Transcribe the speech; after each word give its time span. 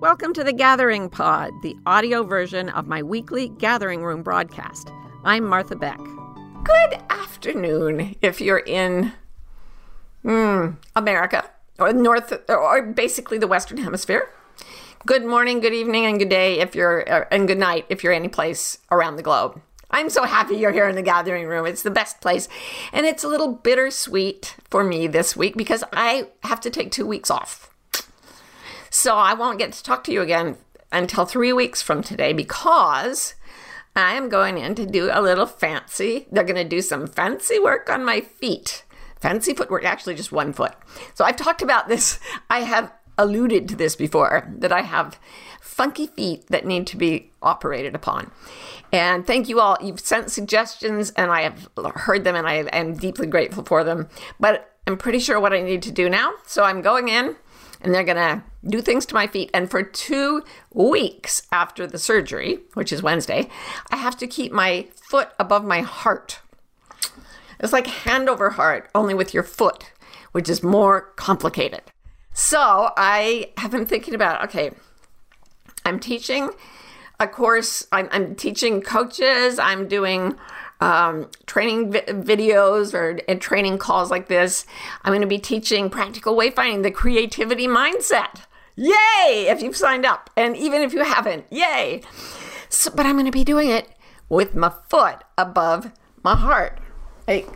Welcome 0.00 0.32
to 0.32 0.42
the 0.42 0.54
Gathering 0.54 1.10
Pod, 1.10 1.52
the 1.62 1.76
audio 1.84 2.22
version 2.22 2.70
of 2.70 2.86
my 2.86 3.02
weekly 3.02 3.50
Gathering 3.50 4.02
Room 4.02 4.22
broadcast. 4.22 4.90
I'm 5.24 5.44
Martha 5.44 5.76
Beck. 5.76 5.98
Good 6.64 6.98
afternoon 7.10 8.16
if 8.22 8.40
you're 8.40 8.60
in 8.60 9.12
mm, 10.24 10.76
America 10.96 11.50
or 11.78 11.92
North 11.92 12.32
or 12.48 12.80
basically 12.80 13.36
the 13.36 13.46
Western 13.46 13.76
Hemisphere. 13.76 14.30
Good 15.04 15.26
morning, 15.26 15.60
good 15.60 15.74
evening, 15.74 16.06
and 16.06 16.18
good 16.18 16.30
day 16.30 16.60
if 16.60 16.74
you're, 16.74 17.06
uh, 17.06 17.26
and 17.30 17.46
good 17.46 17.58
night 17.58 17.84
if 17.90 18.02
you're 18.02 18.14
any 18.14 18.28
place 18.28 18.78
around 18.90 19.16
the 19.16 19.22
globe. 19.22 19.60
I'm 19.90 20.08
so 20.08 20.24
happy 20.24 20.56
you're 20.56 20.72
here 20.72 20.88
in 20.88 20.96
the 20.96 21.02
gathering 21.02 21.46
room. 21.46 21.66
It's 21.66 21.82
the 21.82 21.90
best 21.90 22.22
place. 22.22 22.48
And 22.94 23.04
it's 23.04 23.22
a 23.22 23.28
little 23.28 23.52
bittersweet 23.52 24.56
for 24.70 24.82
me 24.82 25.08
this 25.08 25.36
week 25.36 25.58
because 25.58 25.84
I 25.92 26.28
have 26.44 26.62
to 26.62 26.70
take 26.70 26.90
two 26.90 27.06
weeks 27.06 27.30
off 27.30 27.69
so 29.00 29.16
I 29.16 29.32
won't 29.32 29.58
get 29.58 29.72
to 29.72 29.82
talk 29.82 30.04
to 30.04 30.12
you 30.12 30.20
again 30.20 30.58
until 30.92 31.24
three 31.24 31.54
weeks 31.54 31.80
from 31.80 32.02
today 32.02 32.34
because 32.34 33.34
I 33.96 34.12
am 34.12 34.28
going 34.28 34.58
in 34.58 34.74
to 34.74 34.84
do 34.84 35.08
a 35.10 35.22
little 35.22 35.46
fancy. 35.46 36.26
They're 36.30 36.44
going 36.44 36.56
to 36.56 36.68
do 36.68 36.82
some 36.82 37.06
fancy 37.06 37.58
work 37.58 37.88
on 37.88 38.04
my 38.04 38.20
feet. 38.20 38.84
Fancy 39.18 39.54
footwork, 39.54 39.84
actually, 39.84 40.16
just 40.16 40.32
one 40.32 40.52
foot. 40.52 40.74
So 41.14 41.24
I've 41.24 41.36
talked 41.36 41.62
about 41.62 41.88
this. 41.88 42.20
I 42.50 42.60
have 42.60 42.92
alluded 43.16 43.70
to 43.70 43.76
this 43.76 43.96
before 43.96 44.46
that 44.58 44.70
I 44.70 44.82
have 44.82 45.18
funky 45.62 46.06
feet 46.06 46.48
that 46.48 46.66
need 46.66 46.86
to 46.88 46.98
be 46.98 47.32
operated 47.40 47.94
upon. 47.94 48.30
And 48.92 49.26
thank 49.26 49.48
you 49.48 49.60
all. 49.60 49.78
You've 49.82 50.00
sent 50.00 50.30
suggestions 50.30 51.10
and 51.12 51.30
I 51.30 51.40
have 51.40 51.70
heard 51.94 52.24
them 52.24 52.36
and 52.36 52.46
I 52.46 52.56
am 52.64 52.96
deeply 52.96 53.26
grateful 53.26 53.64
for 53.64 53.82
them. 53.82 54.10
But 54.38 54.76
I'm 54.86 54.98
pretty 54.98 55.20
sure 55.20 55.40
what 55.40 55.54
I 55.54 55.62
need 55.62 55.80
to 55.84 55.90
do 55.90 56.10
now. 56.10 56.32
So 56.44 56.64
I'm 56.64 56.82
going 56.82 57.08
in 57.08 57.36
and 57.80 57.94
they're 57.94 58.04
going 58.04 58.16
to 58.16 58.42
do 58.68 58.80
things 58.80 59.06
to 59.06 59.14
my 59.14 59.26
feet. 59.26 59.50
And 59.54 59.70
for 59.70 59.82
two 59.82 60.42
weeks 60.72 61.42
after 61.50 61.86
the 61.86 61.98
surgery, 61.98 62.60
which 62.74 62.92
is 62.92 63.02
Wednesday, 63.02 63.48
I 63.90 63.96
have 63.96 64.16
to 64.18 64.26
keep 64.26 64.52
my 64.52 64.88
foot 64.94 65.30
above 65.38 65.64
my 65.64 65.80
heart. 65.80 66.40
It's 67.58 67.72
like 67.72 67.86
hand 67.86 68.28
over 68.28 68.50
heart, 68.50 68.90
only 68.94 69.14
with 69.14 69.34
your 69.34 69.42
foot, 69.42 69.92
which 70.32 70.48
is 70.48 70.62
more 70.62 71.12
complicated. 71.16 71.82
So 72.32 72.90
I 72.96 73.52
have 73.58 73.70
been 73.70 73.86
thinking 73.86 74.14
about 74.14 74.44
okay, 74.44 74.70
I'm 75.84 75.98
teaching 75.98 76.50
a 77.18 77.28
course, 77.28 77.86
I'm, 77.92 78.08
I'm 78.12 78.34
teaching 78.34 78.80
coaches, 78.80 79.58
I'm 79.58 79.88
doing 79.88 80.36
um, 80.80 81.28
training 81.46 81.92
vi- 81.92 82.06
videos 82.06 82.94
or 82.94 83.20
and 83.28 83.40
training 83.40 83.78
calls 83.78 84.10
like 84.10 84.28
this. 84.28 84.66
I'm 85.02 85.10
going 85.10 85.20
to 85.20 85.26
be 85.26 85.38
teaching 85.38 85.90
practical 85.90 86.36
wayfinding, 86.36 86.82
the 86.82 86.90
creativity 86.90 87.66
mindset. 87.66 88.42
Yay! 88.76 89.46
If 89.48 89.62
you've 89.62 89.76
signed 89.76 90.06
up, 90.06 90.30
and 90.36 90.56
even 90.56 90.80
if 90.80 90.92
you 90.92 91.04
haven't, 91.04 91.44
yay! 91.50 92.02
So, 92.68 92.90
but 92.90 93.04
I'm 93.04 93.14
going 93.14 93.26
to 93.26 93.32
be 93.32 93.44
doing 93.44 93.68
it 93.68 93.88
with 94.28 94.54
my 94.54 94.72
foot 94.88 95.22
above 95.36 95.90
my 96.22 96.36
heart, 96.36 96.80
like 97.28 97.48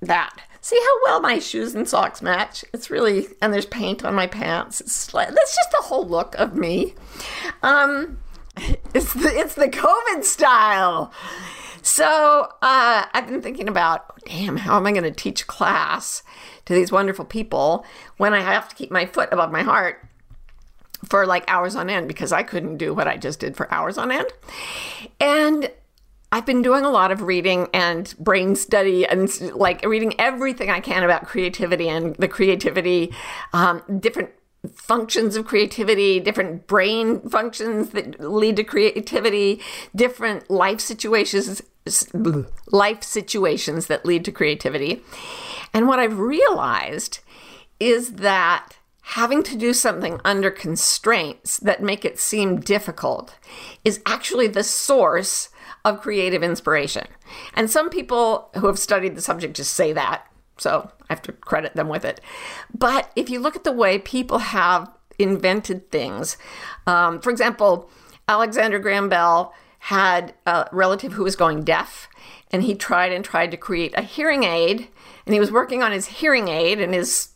that. 0.00 0.42
See 0.60 0.78
how 0.78 0.98
well 1.04 1.20
my 1.20 1.38
shoes 1.38 1.74
and 1.74 1.88
socks 1.88 2.20
match? 2.20 2.64
It's 2.72 2.90
really, 2.90 3.28
and 3.40 3.52
there's 3.52 3.66
paint 3.66 4.04
on 4.04 4.14
my 4.14 4.26
pants. 4.26 4.80
It's 4.80 5.06
that's 5.06 5.56
just 5.56 5.70
the 5.70 5.84
whole 5.84 6.06
look 6.06 6.34
of 6.36 6.54
me. 6.54 6.94
Um, 7.62 8.18
it's 8.94 9.12
the 9.14 9.28
it's 9.28 9.54
the 9.54 9.68
COVID 9.68 10.24
style. 10.24 11.12
So 11.86 12.48
uh, 12.62 13.06
I've 13.14 13.28
been 13.28 13.40
thinking 13.40 13.68
about, 13.68 14.20
damn, 14.24 14.56
how 14.56 14.76
am 14.76 14.86
I 14.86 14.90
going 14.90 15.04
to 15.04 15.12
teach 15.12 15.46
class 15.46 16.24
to 16.64 16.74
these 16.74 16.90
wonderful 16.90 17.24
people 17.24 17.86
when 18.16 18.34
I 18.34 18.40
have 18.40 18.68
to 18.68 18.74
keep 18.74 18.90
my 18.90 19.06
foot 19.06 19.28
above 19.30 19.52
my 19.52 19.62
heart 19.62 20.04
for 21.04 21.26
like 21.26 21.44
hours 21.46 21.76
on 21.76 21.88
end 21.88 22.08
because 22.08 22.32
I 22.32 22.42
couldn't 22.42 22.78
do 22.78 22.92
what 22.92 23.06
I 23.06 23.16
just 23.16 23.38
did 23.38 23.56
for 23.56 23.72
hours 23.72 23.98
on 23.98 24.10
end. 24.10 24.26
And 25.20 25.70
I've 26.32 26.44
been 26.44 26.60
doing 26.60 26.84
a 26.84 26.90
lot 26.90 27.12
of 27.12 27.22
reading 27.22 27.68
and 27.72 28.12
brain 28.18 28.56
study 28.56 29.06
and 29.06 29.30
like 29.52 29.84
reading 29.86 30.18
everything 30.18 30.70
I 30.70 30.80
can 30.80 31.04
about 31.04 31.24
creativity 31.24 31.88
and 31.88 32.16
the 32.16 32.26
creativity, 32.26 33.14
um, 33.52 34.00
different 34.00 34.30
functions 34.74 35.36
of 35.36 35.46
creativity, 35.46 36.18
different 36.18 36.66
brain 36.66 37.20
functions 37.28 37.90
that 37.90 38.18
lead 38.18 38.56
to 38.56 38.64
creativity, 38.64 39.60
different 39.94 40.50
life 40.50 40.80
situations 40.80 41.62
life 42.66 43.02
situations 43.02 43.86
that 43.86 44.04
lead 44.04 44.24
to 44.24 44.32
creativity. 44.32 45.02
And 45.72 45.86
what 45.86 45.98
I've 45.98 46.18
realized 46.18 47.20
is 47.78 48.14
that 48.14 48.76
having 49.10 49.42
to 49.44 49.56
do 49.56 49.72
something 49.72 50.20
under 50.24 50.50
constraints 50.50 51.58
that 51.58 51.82
make 51.82 52.04
it 52.04 52.18
seem 52.18 52.58
difficult 52.58 53.38
is 53.84 54.00
actually 54.04 54.48
the 54.48 54.64
source 54.64 55.50
of 55.84 56.00
creative 56.00 56.42
inspiration. 56.42 57.06
And 57.54 57.70
some 57.70 57.88
people 57.88 58.50
who 58.56 58.66
have 58.66 58.78
studied 58.78 59.14
the 59.14 59.22
subject 59.22 59.56
just 59.56 59.74
say 59.74 59.92
that. 59.92 60.26
So 60.58 60.90
I 61.02 61.12
have 61.12 61.22
to 61.22 61.32
credit 61.32 61.76
them 61.76 61.88
with 61.88 62.04
it. 62.04 62.20
But 62.76 63.12
if 63.14 63.30
you 63.30 63.38
look 63.38 63.54
at 63.54 63.64
the 63.64 63.72
way 63.72 63.98
people 63.98 64.38
have 64.38 64.90
invented 65.18 65.90
things, 65.90 66.36
um, 66.86 67.20
for 67.20 67.30
example, 67.30 67.88
Alexander 68.28 68.78
Graham 68.80 69.08
Bell 69.08 69.54
had 69.86 70.34
a 70.46 70.68
relative 70.72 71.12
who 71.12 71.22
was 71.22 71.36
going 71.36 71.62
deaf, 71.62 72.08
and 72.50 72.64
he 72.64 72.74
tried 72.74 73.12
and 73.12 73.24
tried 73.24 73.52
to 73.52 73.56
create 73.56 73.96
a 73.96 74.02
hearing 74.02 74.42
aid, 74.42 74.88
and 75.24 75.32
he 75.32 75.38
was 75.38 75.52
working 75.52 75.80
on 75.80 75.92
his 75.92 76.06
hearing 76.06 76.48
aid, 76.48 76.80
and 76.80 76.92
his 76.92 77.28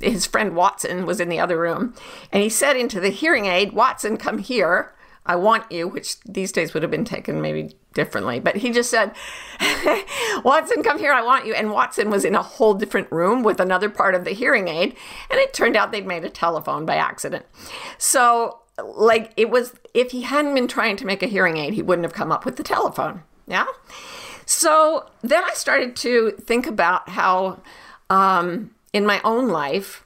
his 0.00 0.26
friend 0.26 0.54
Watson 0.54 1.06
was 1.06 1.18
in 1.18 1.30
the 1.30 1.40
other 1.40 1.58
room, 1.58 1.94
and 2.30 2.42
he 2.42 2.50
said 2.50 2.76
into 2.76 3.00
the 3.00 3.08
hearing 3.08 3.46
aid, 3.46 3.72
"Watson, 3.72 4.18
come 4.18 4.38
here." 4.38 4.92
I 5.24 5.36
want 5.36 5.70
you, 5.70 5.86
which 5.86 6.20
these 6.22 6.50
days 6.50 6.74
would 6.74 6.82
have 6.82 6.90
been 6.90 7.04
taken 7.04 7.40
maybe 7.40 7.76
differently. 7.94 8.40
But 8.40 8.56
he 8.56 8.72
just 8.72 8.90
said, 8.90 9.14
Watson, 10.44 10.82
come 10.82 10.98
here, 10.98 11.12
I 11.12 11.22
want 11.22 11.46
you. 11.46 11.54
And 11.54 11.70
Watson 11.70 12.10
was 12.10 12.24
in 12.24 12.34
a 12.34 12.42
whole 12.42 12.74
different 12.74 13.12
room 13.12 13.44
with 13.44 13.60
another 13.60 13.88
part 13.88 14.16
of 14.16 14.24
the 14.24 14.32
hearing 14.32 14.66
aid. 14.66 14.96
And 15.30 15.38
it 15.38 15.54
turned 15.54 15.76
out 15.76 15.92
they'd 15.92 16.04
made 16.04 16.24
a 16.24 16.28
telephone 16.28 16.84
by 16.84 16.96
accident. 16.96 17.46
So 17.98 18.61
like 18.84 19.32
it 19.36 19.50
was 19.50 19.74
if 19.94 20.10
he 20.10 20.22
hadn't 20.22 20.54
been 20.54 20.68
trying 20.68 20.96
to 20.96 21.06
make 21.06 21.22
a 21.22 21.26
hearing 21.26 21.56
aid 21.56 21.74
he 21.74 21.82
wouldn't 21.82 22.04
have 22.04 22.12
come 22.12 22.32
up 22.32 22.44
with 22.44 22.56
the 22.56 22.62
telephone. 22.62 23.22
Yeah? 23.46 23.66
So 24.46 25.06
then 25.22 25.42
i 25.44 25.52
started 25.54 25.96
to 25.96 26.32
think 26.32 26.66
about 26.66 27.08
how 27.08 27.60
um, 28.10 28.72
in 28.92 29.06
my 29.06 29.20
own 29.24 29.48
life 29.48 30.04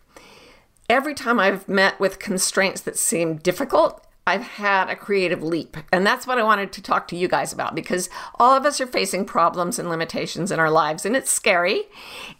every 0.89 1.15
time 1.15 1.41
i've 1.41 1.69
met 1.69 1.99
with 1.99 2.19
constraints 2.19 2.81
that 2.83 2.97
seem 2.97 3.37
difficult 3.37 4.06
I've 4.27 4.43
had 4.43 4.91
a 4.91 4.97
creative 4.97 5.43
leap. 5.43 5.77
And 5.93 6.05
that's 6.05 6.27
what 6.27 6.39
I 6.39 6.43
wanted 6.43 6.73
to 6.73 6.83
talk 6.83 7.07
to 7.09 7.17
you 7.17 7.29
guys 7.29 7.53
about 7.53 7.75
because 7.75 8.11
all 8.41 8.57
of 8.57 8.67
us 8.67 8.81
are 8.81 8.87
facing 8.87 9.25
problems 9.25 9.79
and 9.79 9.89
limitations 9.89 10.51
in 10.51 10.59
our 10.59 10.71
lives, 10.71 11.07
and 11.07 11.15
it's 11.15 11.31
scary 11.31 11.85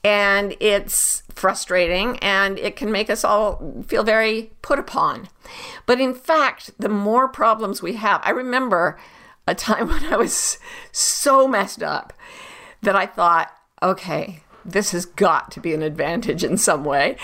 and 0.03 0.57
it's 0.59 1.23
frustrating 1.33 2.19
and 2.19 2.59
it 2.59 2.75
can 2.75 2.91
make 2.91 3.09
us 3.09 3.25
all 3.25 3.85
feel 3.87 4.03
very 4.03 4.51
put 4.63 4.79
upon. 4.79 5.29
But 5.85 6.01
in 6.01 6.15
fact, 6.15 6.73
the 6.79 6.89
more 6.89 7.29
problems 7.29 7.83
we 7.83 7.93
have, 7.95 8.21
I 8.25 8.31
remember 8.31 8.99
a 9.47 9.55
time 9.55 9.89
when 9.89 10.05
I 10.13 10.17
was 10.17 10.59
so 10.91 11.47
messed 11.47 11.83
up 11.83 12.13
that 12.83 12.97
I 12.97 13.07
thought, 13.07 13.53
okay, 13.83 14.43
this 14.65 14.91
has 14.91 15.05
got 15.05 15.53
to 15.53 15.61
be 15.61 15.73
an 15.73 15.83
advantage 15.83 16.43
in 16.43 16.57
some 16.57 16.85
way. 16.85 17.17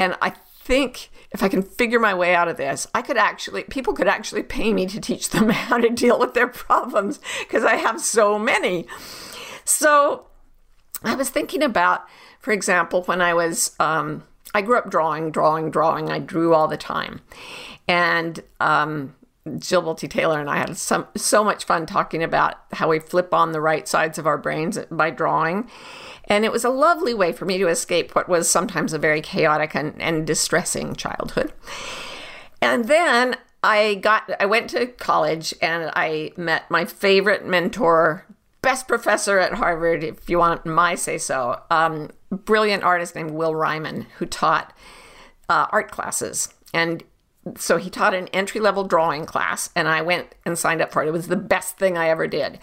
And 0.00 0.16
I 0.20 0.30
think 0.30 1.10
if 1.30 1.42
I 1.42 1.48
can 1.48 1.62
figure 1.62 2.00
my 2.00 2.14
way 2.14 2.34
out 2.34 2.48
of 2.48 2.56
this, 2.56 2.86
I 2.94 3.02
could 3.02 3.18
actually, 3.18 3.64
people 3.64 3.92
could 3.92 4.08
actually 4.08 4.42
pay 4.42 4.72
me 4.72 4.86
to 4.86 5.00
teach 5.00 5.30
them 5.30 5.48
how 5.50 5.78
to 5.78 5.90
deal 5.90 6.18
with 6.18 6.34
their 6.34 6.48
problems 6.48 7.20
because 7.40 7.64
I 7.64 7.76
have 7.76 8.00
so 8.00 8.38
many. 8.38 8.86
So 9.64 10.26
I 11.04 11.14
was 11.14 11.28
thinking 11.28 11.62
about, 11.62 12.06
for 12.40 12.52
example, 12.52 13.02
when 13.02 13.20
I 13.20 13.34
was, 13.34 13.76
um, 13.78 14.24
I 14.54 14.62
grew 14.62 14.78
up 14.78 14.90
drawing, 14.90 15.30
drawing, 15.30 15.70
drawing. 15.70 16.10
I 16.10 16.18
drew 16.18 16.54
all 16.54 16.68
the 16.68 16.78
time. 16.78 17.20
And 17.86 18.42
um, 18.60 19.14
Jill 19.58 19.82
Bolte 19.82 20.08
Taylor 20.08 20.40
and 20.40 20.50
I 20.50 20.58
had 20.58 20.76
some, 20.76 21.06
so 21.16 21.42
much 21.42 21.64
fun 21.64 21.86
talking 21.86 22.22
about 22.22 22.56
how 22.72 22.88
we 22.88 22.98
flip 22.98 23.32
on 23.32 23.52
the 23.52 23.60
right 23.60 23.86
sides 23.88 24.18
of 24.18 24.26
our 24.26 24.38
brains 24.38 24.78
by 24.90 25.10
drawing. 25.10 25.70
And 26.24 26.44
it 26.44 26.52
was 26.52 26.64
a 26.64 26.70
lovely 26.70 27.14
way 27.14 27.32
for 27.32 27.44
me 27.44 27.58
to 27.58 27.68
escape 27.68 28.14
what 28.14 28.28
was 28.28 28.50
sometimes 28.50 28.92
a 28.92 28.98
very 28.98 29.20
chaotic 29.20 29.74
and, 29.74 30.00
and 30.00 30.26
distressing 30.26 30.94
childhood. 30.94 31.52
And 32.60 32.86
then 32.86 33.36
I 33.62 33.96
got 33.96 34.30
I 34.40 34.46
went 34.46 34.70
to 34.70 34.86
college 34.86 35.54
and 35.60 35.90
I 35.94 36.32
met 36.36 36.70
my 36.70 36.84
favorite 36.84 37.46
mentor, 37.46 38.26
best 38.62 38.86
professor 38.86 39.38
at 39.38 39.54
Harvard, 39.54 40.04
if 40.04 40.28
you 40.28 40.38
want 40.38 40.66
my 40.66 40.94
say 40.94 41.18
so, 41.18 41.60
um, 41.70 42.10
brilliant 42.30 42.84
artist 42.84 43.14
named 43.14 43.32
Will 43.32 43.52
Reimann, 43.52 44.06
who 44.18 44.26
taught 44.26 44.76
uh, 45.48 45.66
art 45.70 45.90
classes. 45.90 46.54
And 46.74 47.02
so 47.56 47.76
he 47.76 47.90
taught 47.90 48.14
an 48.14 48.28
entry 48.28 48.60
level 48.60 48.84
drawing 48.84 49.26
class, 49.26 49.70
and 49.74 49.88
I 49.88 50.02
went 50.02 50.34
and 50.44 50.58
signed 50.58 50.82
up 50.82 50.92
for 50.92 51.02
it. 51.02 51.08
It 51.08 51.12
was 51.12 51.28
the 51.28 51.36
best 51.36 51.78
thing 51.78 51.96
I 51.96 52.08
ever 52.08 52.26
did. 52.26 52.58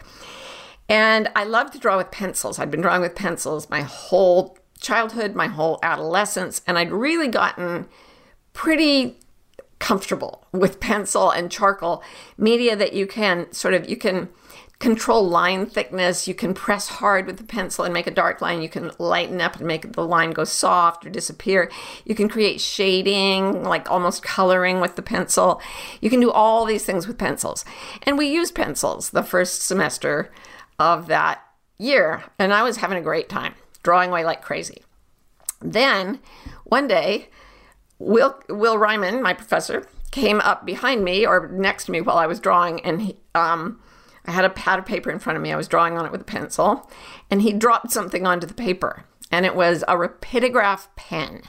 And 0.88 1.30
I 1.36 1.44
love 1.46 1.72
to 1.72 1.80
draw 1.80 1.98
with 1.98 2.12
pencils. 2.12 2.60
I'd 2.60 2.72
been 2.72 2.82
drawing 2.82 3.02
with 3.02 3.16
pencils 3.16 3.70
my 3.70 3.82
whole 3.82 4.58
childhood, 4.80 5.36
my 5.36 5.48
whole 5.48 5.80
adolescence, 5.82 6.62
and 6.68 6.78
I'd 6.78 6.92
really 6.92 7.28
gotten 7.28 7.88
pretty 8.54 9.20
comfortable 9.80 10.48
with 10.52 10.80
pencil 10.80 11.30
and 11.30 11.52
charcoal 11.52 12.04
media 12.38 12.76
that 12.76 12.94
you 12.94 13.06
can 13.06 13.52
sort 13.52 13.74
of 13.74 13.90
you 13.90 13.98
can 13.98 14.30
control 14.80 15.28
line 15.28 15.66
thickness. 15.66 16.28
You 16.28 16.34
can 16.34 16.54
press 16.54 16.88
hard 16.88 17.26
with 17.26 17.38
the 17.38 17.44
pencil 17.44 17.86
and 17.86 17.94
make 17.94 18.08
a 18.08 18.12
dark 18.12 18.42
line. 18.42 18.62
You 18.62 18.70
can 18.70 18.92
lighten 19.00 19.42
up 19.42 19.58
and 19.58 19.68
make 19.68 19.94
the 19.94 20.06
line 20.06 20.32
go 20.32 20.44
soft 20.44 21.06
or 21.06 21.10
disappear. 21.10 21.72
You 22.06 22.16
can 22.16 22.30
create 22.30 22.62
shading 22.62 23.64
like 23.64 23.90
almost 23.90 24.24
coloring 24.24 24.82
with 24.82 24.96
the 24.96 25.02
pencil. 25.02 25.62
You 26.02 26.10
can 26.10 26.20
do 26.20 26.32
all 26.32 26.66
these 26.66 26.86
things 26.86 27.08
with 27.08 27.18
pencils. 27.18 27.64
And 28.04 28.18
we 28.18 28.28
used 28.28 28.56
pencils 28.56 29.12
the 29.12 29.24
first 29.24 29.62
semester 29.62 30.32
of 30.78 31.08
that 31.08 31.42
year 31.78 32.24
and 32.40 32.54
i 32.54 32.64
was 32.64 32.78
having 32.78 32.98
a 32.98 33.02
great 33.02 33.28
time 33.28 33.54
drawing 33.84 34.10
away 34.10 34.26
like 34.26 34.42
crazy. 34.42 34.82
Then 35.62 36.20
one 36.64 36.88
day 36.88 37.30
Will 38.00 38.38
Will 38.50 38.78
Reimann, 38.78 39.22
my 39.22 39.34
professor, 39.34 39.88
came 40.12 40.42
up 40.42 40.66
behind 40.66 41.04
me 41.04 41.26
or 41.26 41.48
next 41.50 41.86
to 41.86 41.92
me 41.92 42.02
while 42.02 42.18
I 42.18 42.26
was 42.26 42.40
drawing, 42.40 42.82
and 42.82 43.02
he, 43.02 43.18
um, 43.34 43.80
I 44.28 44.32
had 44.32 44.46
a 44.46 44.50
pad 44.50 44.80
of 44.80 44.86
paper 44.86 45.12
in 45.12 45.20
front 45.20 45.38
of 45.38 45.44
me. 45.44 45.52
I 45.52 45.56
was 45.56 45.68
drawing 45.68 45.98
on 45.98 46.06
it 46.06 46.12
with 46.12 46.22
a 46.22 46.26
pencil, 46.26 46.90
and 47.30 47.42
he 47.42 47.54
dropped 47.54 47.92
something 47.92 48.26
onto 48.26 48.48
the 48.48 48.54
paper, 48.54 49.06
and 49.32 49.46
it 49.46 49.56
was 49.56 49.84
a 49.88 49.96
rapidograph 49.96 50.88
pen. 50.96 51.44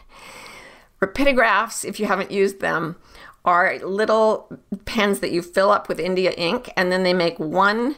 Rapidographs, 1.01 1.85
if 1.85 2.01
you 2.01 2.07
haven't 2.07 2.31
used 2.31 2.61
them, 2.61 2.97
are 3.45 3.79
little 3.79 4.51
pens 4.85 5.21
that 5.21 5.31
you 5.31 5.41
fill 5.41 5.71
up 5.71 5.89
with 5.89 6.01
India 6.01 6.33
ink, 6.33 6.71
and 6.77 6.91
then 6.91 7.03
they 7.03 7.15
make 7.15 7.39
one 7.39 7.97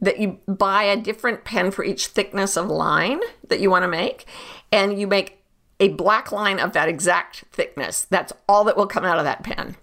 that 0.00 0.18
you 0.18 0.38
buy 0.46 0.82
a 0.82 0.96
different 0.96 1.44
pen 1.44 1.70
for 1.70 1.84
each 1.84 2.08
thickness 2.08 2.56
of 2.56 2.68
line 2.68 3.20
that 3.48 3.60
you 3.60 3.70
want 3.70 3.82
to 3.82 3.88
make, 3.88 4.26
and 4.70 5.00
you 5.00 5.06
make 5.06 5.42
a 5.80 5.88
black 5.88 6.30
line 6.30 6.60
of 6.60 6.72
that 6.72 6.88
exact 6.88 7.44
thickness. 7.52 8.04
That's 8.04 8.32
all 8.48 8.64
that 8.64 8.76
will 8.76 8.86
come 8.86 9.04
out 9.04 9.18
of 9.18 9.24
that 9.24 9.42
pen. 9.42 9.76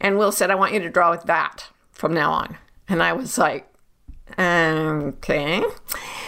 And 0.00 0.18
Will 0.18 0.32
said, 0.32 0.50
I 0.50 0.54
want 0.54 0.74
you 0.74 0.80
to 0.80 0.90
draw 0.90 1.10
with 1.10 1.24
that 1.24 1.70
from 1.92 2.12
now 2.12 2.32
on. 2.32 2.58
And 2.88 3.02
I 3.02 3.12
was 3.12 3.38
like, 3.38 3.68
okay. 4.38 5.62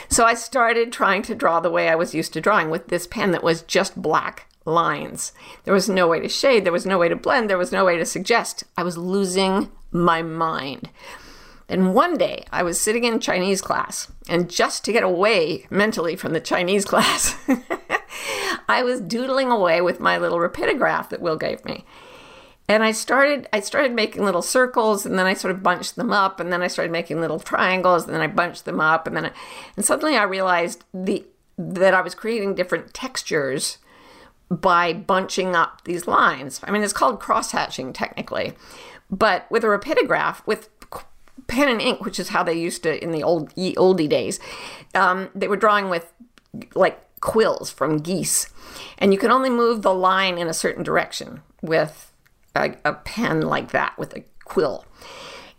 So 0.09 0.25
I 0.25 0.35
started 0.35 0.93
trying 0.93 1.23
to 1.23 1.35
draw 1.35 1.61
the 1.61 1.71
way 1.71 1.89
I 1.89 1.95
was 1.95 2.15
used 2.15 2.33
to 2.35 2.41
drawing 2.41 2.71
with 2.71 2.89
this 2.89 3.07
pen 3.07 3.33
that 3.33 3.43
was 3.43 3.63
just 3.63 4.01
black 4.01 4.49
lines. 4.65 5.33
There 5.65 5.75
was 5.75 5.89
no 5.89 6.09
way 6.09 6.21
to 6.21 6.29
shade, 6.29 6.65
there 6.65 6.73
was 6.73 6.87
no 6.87 6.99
way 6.99 7.09
to 7.09 7.17
blend, 7.17 7.49
there 7.49 7.59
was 7.59 7.73
no 7.73 7.85
way 7.85 7.97
to 7.97 8.05
suggest. 8.05 8.65
I 8.77 8.83
was 8.83 8.99
losing 8.99 9.71
my 9.91 10.23
mind. 10.23 10.91
And 11.69 11.95
one 11.95 12.17
day 12.17 12.45
I 12.53 12.63
was 12.63 12.81
sitting 12.81 13.05
in 13.05 13.19
Chinese 13.19 13.61
class, 13.61 14.11
and 14.29 14.49
just 14.49 14.85
to 14.85 14.93
get 14.93 15.03
away 15.03 15.67
mentally 15.69 16.15
from 16.15 16.33
the 16.33 16.41
Chinese 16.41 16.85
class, 16.85 17.35
I 18.69 18.83
was 18.85 19.01
doodling 19.01 19.51
away 19.51 19.81
with 19.81 19.99
my 19.99 20.17
little 20.17 20.39
rapidograph 20.39 21.09
that 21.09 21.21
Will 21.21 21.37
gave 21.37 21.65
me. 21.65 21.85
And 22.69 22.83
I 22.83 22.93
started 22.93 23.49
I 23.53 23.61
started 23.61 23.93
making 23.93 24.25
little 24.25 24.43
circles 24.43 25.07
and 25.07 25.19
then 25.19 25.27
I 25.27 25.35
sort 25.35 25.55
of 25.55 25.63
bunched 25.63 25.97
them 25.97 26.13
up 26.13 26.41
and 26.41 26.53
then 26.53 26.63
I 26.63 26.67
started 26.67 26.91
making 26.91 27.21
little 27.21 27.39
triangles 27.39 28.05
and 28.05 28.15
then 28.15 28.21
I 28.21 28.27
bunched 28.27 28.65
them 28.65 28.81
up 28.81 29.07
and 29.07 29.17
then 29.17 29.27
I, 29.27 29.33
and 29.77 29.85
suddenly 29.85 30.17
I 30.17 30.25
realized 30.25 30.85
the 30.93 31.25
that 31.59 31.95
I 31.95 32.03
was 32.03 32.15
creating 32.15 32.55
different 32.55 32.93
textures 32.93 33.79
by 34.51 34.93
bunching 34.93 35.55
up 35.55 35.83
these 35.85 36.07
lines. 36.07 36.61
I 36.65 36.71
mean 36.71 36.83
it's 36.83 36.93
called 36.93 37.21
cross 37.21 37.53
hatching 37.53 37.93
technically. 37.93 38.55
But 39.09 39.49
with 39.51 39.63
a 39.63 39.69
rapidograph 39.69 40.45
with 40.47 40.69
pen 41.47 41.69
and 41.69 41.81
ink, 41.81 42.05
which 42.05 42.19
is 42.19 42.31
how 42.31 42.43
they 42.43 42.55
used 42.55 42.83
to 42.83 43.03
in 43.03 43.13
the 43.13 43.23
old 43.23 43.55
oldie 43.55 44.09
days, 44.09 44.41
um, 44.95 45.31
they 45.35 45.49
were 45.49 45.57
drawing 45.57 45.89
with 45.89 46.13
like 46.75 47.01
quills 47.21 47.71
from 47.71 47.99
geese. 47.99 48.49
And 48.99 49.13
you 49.13 49.19
can 49.19 49.31
only 49.31 49.51
move 49.51 49.83
the 49.83 49.95
line 49.95 50.39
in 50.39 50.49
a 50.49 50.55
certain 50.55 50.83
direction 50.83 51.43
with 51.63 52.13
a, 52.57 52.77
a 52.85 52.95
pen 52.95 53.43
like 53.43 53.73
that, 53.73 53.97
with 53.99 54.17
a 54.17 54.25
quill. 54.45 54.85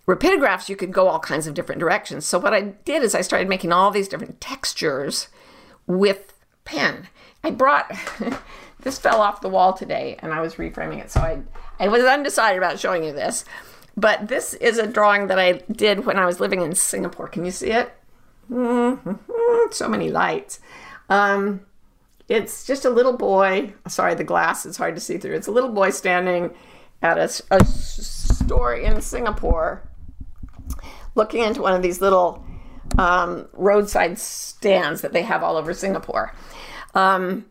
Rapidographs, 0.08 0.70
you 0.70 0.76
could 0.76 0.94
go 0.94 1.10
all 1.10 1.20
kinds 1.20 1.48
of 1.48 1.54
different 1.54 1.80
directions. 1.80 2.26
So 2.26 2.40
what 2.40 2.54
I 2.54 2.62
did 2.62 3.04
is 3.04 3.14
I 3.14 3.22
started 3.22 3.50
making 3.50 3.74
all 3.74 3.92
these 3.92 4.08
different 4.08 4.40
textures 4.40 5.28
with 5.86 6.34
pen. 6.64 7.08
I 7.44 7.52
brought 7.52 7.92
this 8.80 8.98
fell 8.98 9.22
off 9.22 9.42
the 9.42 9.50
wall 9.50 9.74
today 9.74 10.18
and 10.20 10.34
I 10.34 10.40
was 10.40 10.56
reframing 10.56 11.00
it. 11.00 11.12
So 11.12 11.20
I 11.20 11.42
I 11.80 11.90
was 11.90 12.04
undecided 12.04 12.58
about 12.58 12.80
showing 12.80 13.04
you 13.04 13.12
this. 13.12 13.46
But 13.96 14.28
this 14.28 14.54
is 14.54 14.78
a 14.78 14.88
drawing 14.88 15.28
that 15.28 15.40
I 15.40 15.64
did 15.72 16.06
when 16.06 16.20
I 16.20 16.26
was 16.26 16.40
living 16.40 16.62
in 16.62 16.76
Singapore. 16.76 17.28
Can 17.28 17.46
you 17.46 17.52
see 17.52 17.72
it? 17.72 17.92
Mm-hmm. 18.50 19.72
So 19.72 19.90
many 19.90 20.10
lights. 20.12 20.60
Um, 21.10 21.62
it's 22.30 22.66
just 22.66 22.86
a 22.86 22.90
little 22.90 23.18
boy. 23.18 23.74
Sorry, 23.88 24.14
the 24.14 24.24
glass 24.24 24.66
is 24.66 24.78
hard 24.78 24.96
to 24.96 25.02
see 25.02 25.18
through. 25.18 25.36
It's 25.36 25.48
a 25.48 25.52
little 25.52 25.72
boy 25.72 25.90
standing 25.90 26.54
at 27.02 27.18
a, 27.18 27.44
a 27.52 27.64
store 27.66 28.76
in 28.76 29.02
Singapore 29.02 29.88
looking 31.16 31.44
into 31.44 31.62
one 31.62 31.74
of 31.74 31.82
these 31.82 32.02
little 32.02 32.46
um, 32.98 33.48
roadside 33.54 34.18
stands 34.18 35.02
that 35.02 35.14
they 35.14 35.24
have 35.24 35.44
all 35.44 35.58
over 35.58 35.74
Singapore. 35.74 36.34
Um, 36.94 37.46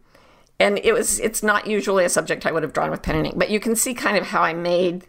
and 0.59 0.79
it 0.83 0.93
was 0.93 1.21
it's 1.21 1.43
not 1.43 1.67
usually 1.67 2.05
a 2.05 2.09
subject 2.09 2.47
I 2.47 2.53
would 2.53 2.63
have 2.63 2.73
drawn 2.73 2.91
with 2.91 3.03
pen 3.03 3.17
and 3.17 3.27
ink, 3.27 3.39
but 3.39 3.51
you 3.51 3.61
can 3.61 3.77
see 3.77 3.93
kind 3.93 4.17
of 4.17 4.29
how 4.29 4.43
I 4.43 4.55
made 4.55 5.07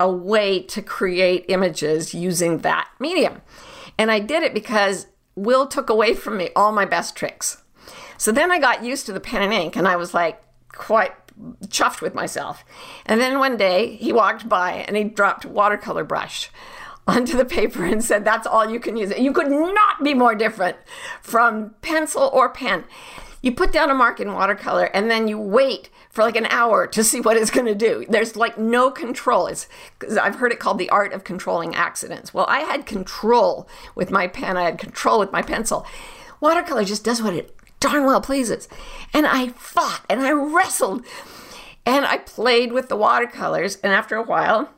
a 0.00 0.10
way 0.10 0.62
to 0.62 0.80
create 0.80 1.44
images 1.48 2.14
using 2.14 2.58
that 2.58 2.88
medium. 2.98 3.42
And 3.98 4.10
I 4.10 4.20
did 4.20 4.42
it 4.42 4.54
because 4.54 5.08
Will 5.34 5.66
took 5.66 5.90
away 5.90 6.14
from 6.14 6.36
me 6.36 6.50
all 6.56 6.72
my 6.72 6.84
best 6.84 7.16
tricks. 7.16 7.62
So 8.16 8.32
then 8.32 8.50
I 8.50 8.58
got 8.58 8.84
used 8.84 9.06
to 9.06 9.12
the 9.12 9.20
pen 9.20 9.42
and 9.42 9.52
ink 9.52 9.76
and 9.76 9.86
I 9.86 9.96
was 9.96 10.14
like 10.14 10.42
quite 10.72 11.12
chuffed 11.66 12.00
with 12.00 12.14
myself. 12.14 12.64
And 13.06 13.20
then 13.20 13.38
one 13.38 13.56
day 13.56 13.96
he 13.96 14.12
walked 14.12 14.48
by 14.48 14.84
and 14.86 14.96
he 14.96 15.04
dropped 15.04 15.44
watercolor 15.44 16.04
brush 16.04 16.50
onto 17.06 17.36
the 17.36 17.44
paper 17.44 17.84
and 17.84 18.04
said, 18.04 18.24
That's 18.24 18.46
all 18.46 18.70
you 18.70 18.80
can 18.80 18.96
use. 18.96 19.16
You 19.18 19.32
could 19.32 19.50
not 19.50 20.04
be 20.04 20.14
more 20.14 20.34
different 20.34 20.76
from 21.22 21.74
pencil 21.80 22.30
or 22.32 22.48
pen. 22.48 22.84
You 23.40 23.52
put 23.52 23.72
down 23.72 23.90
a 23.90 23.94
mark 23.94 24.18
in 24.20 24.32
watercolor 24.32 24.86
and 24.86 25.10
then 25.10 25.28
you 25.28 25.38
wait 25.38 25.90
for 26.10 26.22
like 26.22 26.36
an 26.36 26.46
hour 26.46 26.86
to 26.88 27.04
see 27.04 27.20
what 27.20 27.36
it's 27.36 27.50
going 27.50 27.66
to 27.66 27.74
do. 27.74 28.04
There's 28.08 28.34
like 28.34 28.58
no 28.58 28.90
control. 28.90 29.46
It's 29.46 29.68
I've 30.20 30.36
heard 30.36 30.52
it 30.52 30.58
called 30.58 30.78
the 30.78 30.90
art 30.90 31.12
of 31.12 31.24
controlling 31.24 31.74
accidents. 31.74 32.34
Well, 32.34 32.46
I 32.48 32.60
had 32.60 32.86
control 32.86 33.68
with 33.94 34.10
my 34.10 34.26
pen. 34.26 34.56
I 34.56 34.64
had 34.64 34.78
control 34.78 35.20
with 35.20 35.32
my 35.32 35.42
pencil. 35.42 35.86
Watercolor 36.40 36.84
just 36.84 37.04
does 37.04 37.22
what 37.22 37.34
it 37.34 37.54
darn 37.80 38.04
well 38.04 38.20
pleases. 38.20 38.68
And 39.14 39.26
I 39.26 39.48
fought 39.48 40.04
and 40.08 40.20
I 40.20 40.32
wrestled 40.32 41.04
and 41.86 42.04
I 42.04 42.18
played 42.18 42.72
with 42.72 42.88
the 42.88 42.96
watercolors. 42.96 43.76
And 43.76 43.92
after 43.92 44.16
a 44.16 44.22
while, 44.22 44.70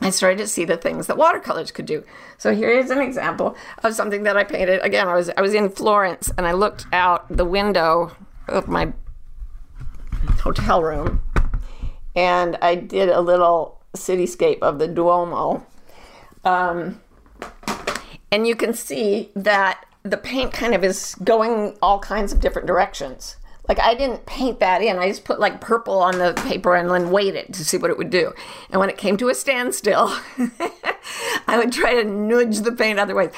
I 0.00 0.10
started 0.10 0.38
to 0.38 0.46
see 0.46 0.64
the 0.64 0.76
things 0.76 1.06
that 1.06 1.16
watercolors 1.16 1.70
could 1.70 1.86
do. 1.86 2.04
So 2.38 2.54
here 2.54 2.70
is 2.70 2.90
an 2.90 3.00
example 3.00 3.56
of 3.82 3.94
something 3.94 4.22
that 4.22 4.36
I 4.36 4.44
painted. 4.44 4.80
Again, 4.82 5.08
I 5.08 5.14
was 5.14 5.30
I 5.36 5.42
was 5.42 5.54
in 5.54 5.68
Florence 5.68 6.30
and 6.36 6.46
I 6.46 6.52
looked 6.52 6.86
out 6.92 7.26
the 7.28 7.44
window 7.44 8.16
of 8.48 8.66
my 8.66 8.92
hotel 10.40 10.82
room 10.82 11.22
and 12.16 12.56
I 12.62 12.74
did 12.74 13.08
a 13.08 13.20
little 13.20 13.80
cityscape 13.94 14.60
of 14.60 14.78
the 14.78 14.88
Duomo. 14.88 15.64
Um, 16.44 17.00
and 18.32 18.46
you 18.46 18.54
can 18.56 18.72
see 18.72 19.30
that 19.36 19.84
the 20.02 20.16
paint 20.16 20.52
kind 20.52 20.74
of 20.74 20.82
is 20.82 21.14
going 21.22 21.76
all 21.82 21.98
kinds 21.98 22.32
of 22.32 22.40
different 22.40 22.66
directions. 22.66 23.36
Like 23.68 23.78
I 23.78 23.94
didn't 23.94 24.26
paint 24.26 24.58
that 24.60 24.82
in. 24.82 24.98
I 24.98 25.08
just 25.08 25.24
put 25.24 25.38
like 25.38 25.60
purple 25.60 26.00
on 26.00 26.18
the 26.18 26.32
paper 26.46 26.74
and 26.74 26.90
then 26.90 27.10
waited 27.10 27.54
to 27.54 27.64
see 27.64 27.76
what 27.76 27.90
it 27.90 27.98
would 27.98 28.10
do. 28.10 28.32
And 28.70 28.80
when 28.80 28.90
it 28.90 28.98
came 28.98 29.16
to 29.18 29.28
a 29.28 29.34
standstill, 29.34 30.08
I 31.46 31.56
would 31.56 31.72
try 31.72 31.94
to 31.94 32.04
nudge 32.04 32.60
the 32.60 32.72
paint 32.72 32.98
other 32.98 33.14
ways. 33.14 33.30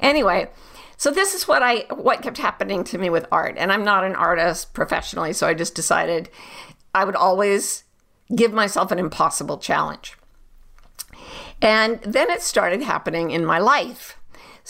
Anyway, 0.00 0.50
so 0.98 1.10
this 1.10 1.32
is 1.32 1.48
what 1.48 1.62
I 1.62 1.86
what 1.94 2.22
kept 2.22 2.38
happening 2.38 2.84
to 2.84 2.98
me 2.98 3.08
with 3.08 3.26
art. 3.32 3.54
And 3.56 3.72
I'm 3.72 3.84
not 3.84 4.04
an 4.04 4.14
artist 4.14 4.74
professionally, 4.74 5.32
so 5.32 5.46
I 5.46 5.54
just 5.54 5.74
decided 5.74 6.28
I 6.94 7.04
would 7.04 7.16
always 7.16 7.84
give 8.34 8.52
myself 8.52 8.90
an 8.90 8.98
impossible 8.98 9.58
challenge. 9.58 10.18
And 11.62 12.00
then 12.02 12.30
it 12.30 12.42
started 12.42 12.82
happening 12.82 13.30
in 13.30 13.44
my 13.46 13.58
life. 13.58 14.17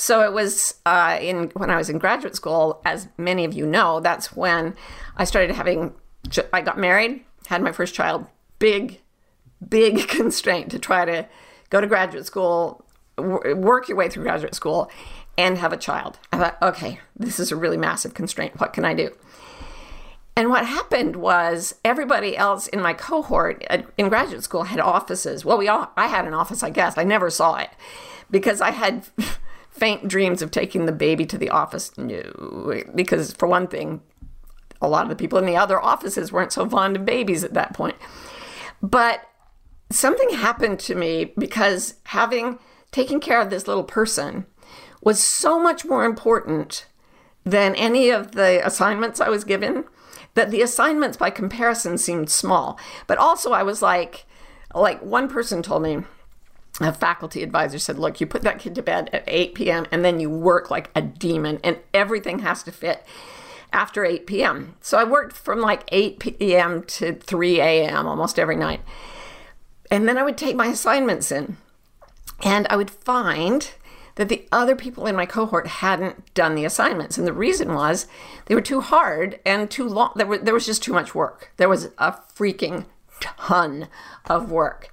So 0.00 0.22
it 0.22 0.32
was 0.32 0.74
uh, 0.86 1.18
in 1.20 1.50
when 1.54 1.70
I 1.70 1.76
was 1.76 1.90
in 1.90 1.98
graduate 1.98 2.36
school, 2.36 2.80
as 2.84 3.08
many 3.18 3.44
of 3.44 3.52
you 3.52 3.66
know, 3.66 3.98
that's 3.98 4.32
when 4.32 4.76
I 5.16 5.24
started 5.24 5.56
having. 5.56 5.92
I 6.52 6.60
got 6.60 6.78
married, 6.78 7.24
had 7.46 7.62
my 7.62 7.72
first 7.72 7.96
child. 7.96 8.24
Big, 8.60 9.00
big 9.68 10.06
constraint 10.08 10.70
to 10.70 10.78
try 10.78 11.04
to 11.04 11.26
go 11.70 11.80
to 11.80 11.88
graduate 11.88 12.26
school, 12.26 12.84
work 13.16 13.88
your 13.88 13.96
way 13.96 14.08
through 14.08 14.22
graduate 14.22 14.54
school, 14.54 14.88
and 15.36 15.58
have 15.58 15.72
a 15.72 15.76
child. 15.76 16.20
I 16.32 16.38
thought, 16.38 16.58
okay, 16.62 17.00
this 17.16 17.40
is 17.40 17.50
a 17.50 17.56
really 17.56 17.76
massive 17.76 18.14
constraint. 18.14 18.60
What 18.60 18.72
can 18.72 18.84
I 18.84 18.94
do? 18.94 19.10
And 20.36 20.48
what 20.48 20.64
happened 20.64 21.16
was 21.16 21.74
everybody 21.84 22.36
else 22.36 22.68
in 22.68 22.80
my 22.80 22.92
cohort 22.92 23.66
in 23.98 24.08
graduate 24.08 24.44
school 24.44 24.62
had 24.62 24.78
offices. 24.78 25.44
Well, 25.44 25.58
we 25.58 25.66
all 25.66 25.90
I 25.96 26.06
had 26.06 26.24
an 26.24 26.34
office, 26.34 26.62
I 26.62 26.70
guess. 26.70 26.96
I 26.96 27.02
never 27.02 27.30
saw 27.30 27.56
it 27.56 27.70
because 28.30 28.60
I 28.60 28.70
had 28.70 29.08
faint 29.78 30.08
dreams 30.08 30.42
of 30.42 30.50
taking 30.50 30.86
the 30.86 30.92
baby 30.92 31.24
to 31.26 31.38
the 31.38 31.50
office. 31.50 31.96
No, 31.96 32.82
because 32.94 33.32
for 33.32 33.46
one 33.46 33.68
thing, 33.68 34.00
a 34.80 34.88
lot 34.88 35.04
of 35.04 35.08
the 35.08 35.16
people 35.16 35.38
in 35.38 35.46
the 35.46 35.56
other 35.56 35.80
offices 35.80 36.32
weren't 36.32 36.52
so 36.52 36.68
fond 36.68 36.96
of 36.96 37.04
babies 37.04 37.44
at 37.44 37.54
that 37.54 37.74
point. 37.74 37.96
But 38.82 39.22
something 39.90 40.30
happened 40.30 40.78
to 40.80 40.94
me 40.94 41.32
because 41.36 41.94
having 42.04 42.58
taken 42.92 43.20
care 43.20 43.40
of 43.40 43.50
this 43.50 43.66
little 43.66 43.84
person 43.84 44.46
was 45.02 45.22
so 45.22 45.60
much 45.60 45.84
more 45.84 46.04
important 46.04 46.86
than 47.44 47.74
any 47.74 48.10
of 48.10 48.32
the 48.32 48.64
assignments 48.64 49.20
I 49.20 49.28
was 49.28 49.44
given 49.44 49.84
that 50.34 50.50
the 50.50 50.62
assignments 50.62 51.16
by 51.16 51.30
comparison 51.30 51.98
seemed 51.98 52.30
small. 52.30 52.78
But 53.06 53.18
also 53.18 53.52
I 53.52 53.62
was 53.62 53.82
like 53.82 54.26
like 54.74 55.00
one 55.02 55.28
person 55.28 55.62
told 55.62 55.82
me 55.82 56.04
a 56.80 56.92
faculty 56.92 57.42
advisor 57.42 57.78
said, 57.78 57.98
Look, 57.98 58.20
you 58.20 58.26
put 58.26 58.42
that 58.42 58.58
kid 58.58 58.74
to 58.76 58.82
bed 58.82 59.10
at 59.12 59.24
8 59.26 59.54
p.m. 59.54 59.86
and 59.90 60.04
then 60.04 60.20
you 60.20 60.30
work 60.30 60.70
like 60.70 60.90
a 60.94 61.02
demon, 61.02 61.58
and 61.64 61.78
everything 61.92 62.40
has 62.40 62.62
to 62.64 62.72
fit 62.72 63.04
after 63.72 64.04
8 64.04 64.26
p.m. 64.26 64.76
So 64.80 64.98
I 64.98 65.04
worked 65.04 65.36
from 65.36 65.60
like 65.60 65.84
8 65.88 66.18
p.m. 66.18 66.84
to 66.84 67.14
3 67.14 67.60
a.m. 67.60 68.06
almost 68.06 68.38
every 68.38 68.56
night. 68.56 68.80
And 69.90 70.06
then 70.06 70.18
I 70.18 70.22
would 70.22 70.38
take 70.38 70.56
my 70.56 70.66
assignments 70.66 71.32
in, 71.32 71.56
and 72.42 72.66
I 72.70 72.76
would 72.76 72.90
find 72.90 73.70
that 74.18 74.28
the 74.28 74.46
other 74.50 74.74
people 74.74 75.06
in 75.06 75.14
my 75.14 75.26
cohort 75.26 75.66
hadn't 75.66 76.34
done 76.34 76.56
the 76.56 76.64
assignments. 76.64 77.16
And 77.16 77.26
the 77.26 77.32
reason 77.32 77.72
was 77.72 78.08
they 78.46 78.54
were 78.54 78.60
too 78.60 78.80
hard 78.80 79.38
and 79.46 79.70
too 79.70 79.88
long. 79.88 80.12
There, 80.16 80.38
there 80.38 80.54
was 80.54 80.66
just 80.66 80.82
too 80.82 80.92
much 80.92 81.14
work. 81.14 81.52
There 81.56 81.68
was 81.68 81.90
a 81.98 82.12
freaking 82.34 82.86
ton 83.20 83.86
of 84.26 84.50
work. 84.50 84.92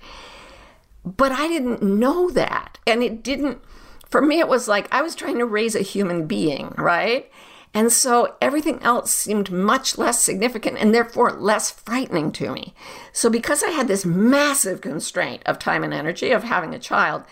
But 1.05 1.31
I 1.31 1.47
didn't 1.47 1.83
know 1.83 2.29
that. 2.31 2.79
And 2.87 3.03
it 3.03 3.23
didn't, 3.23 3.61
for 4.09 4.21
me, 4.21 4.39
it 4.39 4.47
was 4.47 4.67
like 4.67 4.93
I 4.93 5.01
was 5.01 5.15
trying 5.15 5.37
to 5.37 5.45
raise 5.45 5.75
a 5.75 5.81
human 5.81 6.25
being, 6.25 6.73
right? 6.77 7.31
And 7.75 7.91
so 7.91 8.35
everything 8.41 8.81
else 8.81 9.13
seemed 9.13 9.51
much 9.51 9.97
less 9.97 10.23
significant 10.23 10.77
and 10.79 10.95
therefore 10.95 11.33
less 11.33 11.69
frightening 11.69 12.31
to 12.33 12.51
me. 12.51 12.73
So, 13.11 13.29
because 13.29 13.63
I 13.63 13.71
had 13.71 13.89
this 13.89 14.05
massive 14.05 14.79
constraint 14.79 15.43
of 15.45 15.59
time 15.59 15.83
and 15.83 15.93
energy 15.93 16.31
of 16.31 16.45
having 16.45 16.73
a 16.73 16.79
child, 16.79 17.23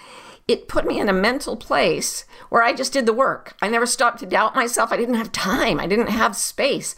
it 0.46 0.68
put 0.68 0.86
me 0.86 1.00
in 1.00 1.08
a 1.08 1.14
mental 1.14 1.56
place 1.56 2.26
where 2.50 2.62
I 2.62 2.74
just 2.74 2.92
did 2.92 3.06
the 3.06 3.14
work. 3.14 3.56
I 3.62 3.70
never 3.70 3.86
stopped 3.86 4.20
to 4.20 4.26
doubt 4.26 4.54
myself. 4.54 4.92
I 4.92 4.98
didn't 4.98 5.16
have 5.16 5.32
time, 5.32 5.80
I 5.80 5.88
didn't 5.88 6.10
have 6.10 6.36
space. 6.36 6.96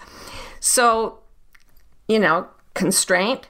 So, 0.60 1.20
you 2.08 2.18
know, 2.18 2.48
constraint, 2.74 3.48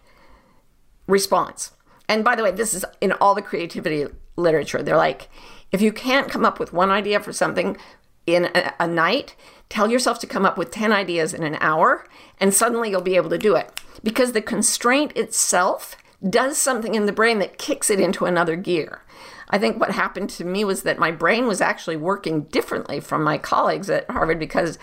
response. 1.07 1.71
And 2.07 2.23
by 2.23 2.35
the 2.35 2.43
way, 2.43 2.51
this 2.51 2.73
is 2.73 2.85
in 3.01 3.11
all 3.13 3.35
the 3.35 3.41
creativity 3.41 4.05
literature. 4.35 4.83
They're 4.83 4.97
like, 4.97 5.29
if 5.71 5.81
you 5.81 5.91
can't 5.91 6.29
come 6.29 6.45
up 6.45 6.59
with 6.59 6.73
one 6.73 6.91
idea 6.91 7.19
for 7.19 7.33
something 7.33 7.77
in 8.25 8.45
a, 8.55 8.73
a 8.79 8.87
night, 8.87 9.35
tell 9.69 9.89
yourself 9.89 10.19
to 10.19 10.27
come 10.27 10.45
up 10.45 10.57
with 10.57 10.71
10 10.71 10.91
ideas 10.91 11.33
in 11.33 11.43
an 11.43 11.57
hour, 11.59 12.05
and 12.39 12.53
suddenly 12.53 12.89
you'll 12.89 13.01
be 13.01 13.15
able 13.15 13.29
to 13.29 13.37
do 13.37 13.55
it. 13.55 13.79
Because 14.03 14.31
the 14.31 14.41
constraint 14.41 15.15
itself 15.15 15.95
does 16.27 16.57
something 16.57 16.95
in 16.95 17.05
the 17.05 17.11
brain 17.11 17.39
that 17.39 17.57
kicks 17.57 17.89
it 17.89 17.99
into 17.99 18.25
another 18.25 18.55
gear. 18.55 19.01
I 19.49 19.57
think 19.57 19.79
what 19.79 19.91
happened 19.91 20.29
to 20.31 20.45
me 20.45 20.63
was 20.63 20.83
that 20.83 20.97
my 20.97 21.11
brain 21.11 21.47
was 21.47 21.61
actually 21.61 21.97
working 21.97 22.43
differently 22.43 22.99
from 22.99 23.23
my 23.23 23.37
colleagues 23.37 23.89
at 23.89 24.09
Harvard 24.09 24.39
because 24.39 24.79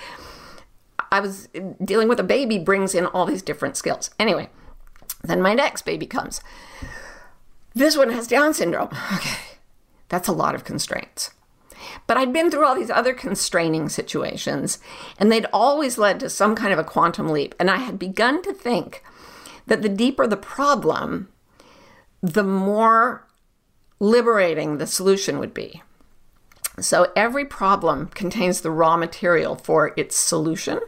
I 1.10 1.20
was 1.20 1.48
dealing 1.84 2.08
with 2.08 2.20
a 2.20 2.24
baby 2.24 2.58
brings 2.58 2.94
in 2.94 3.06
all 3.06 3.26
these 3.26 3.42
different 3.42 3.76
skills. 3.76 4.10
Anyway, 4.18 4.50
then 5.22 5.42
my 5.42 5.52
next 5.52 5.82
baby 5.82 6.06
comes. 6.06 6.40
This 7.74 7.96
one 7.96 8.10
has 8.10 8.26
Down 8.26 8.54
syndrome. 8.54 8.90
Okay, 9.14 9.38
that's 10.08 10.28
a 10.28 10.32
lot 10.32 10.54
of 10.54 10.64
constraints. 10.64 11.32
But 12.06 12.16
I'd 12.16 12.32
been 12.32 12.50
through 12.50 12.66
all 12.66 12.74
these 12.74 12.90
other 12.90 13.14
constraining 13.14 13.88
situations, 13.88 14.78
and 15.18 15.30
they'd 15.30 15.46
always 15.52 15.98
led 15.98 16.20
to 16.20 16.30
some 16.30 16.54
kind 16.54 16.72
of 16.72 16.78
a 16.78 16.84
quantum 16.84 17.28
leap. 17.28 17.54
And 17.58 17.70
I 17.70 17.76
had 17.76 17.98
begun 17.98 18.42
to 18.42 18.52
think 18.52 19.02
that 19.66 19.82
the 19.82 19.88
deeper 19.88 20.26
the 20.26 20.36
problem, 20.36 21.28
the 22.20 22.44
more 22.44 23.26
liberating 24.00 24.78
the 24.78 24.86
solution 24.86 25.38
would 25.38 25.54
be. 25.54 25.82
So 26.80 27.12
every 27.14 27.44
problem 27.44 28.08
contains 28.08 28.60
the 28.60 28.70
raw 28.70 28.96
material 28.96 29.56
for 29.56 29.92
its 29.96 30.16
solution. 30.16 30.80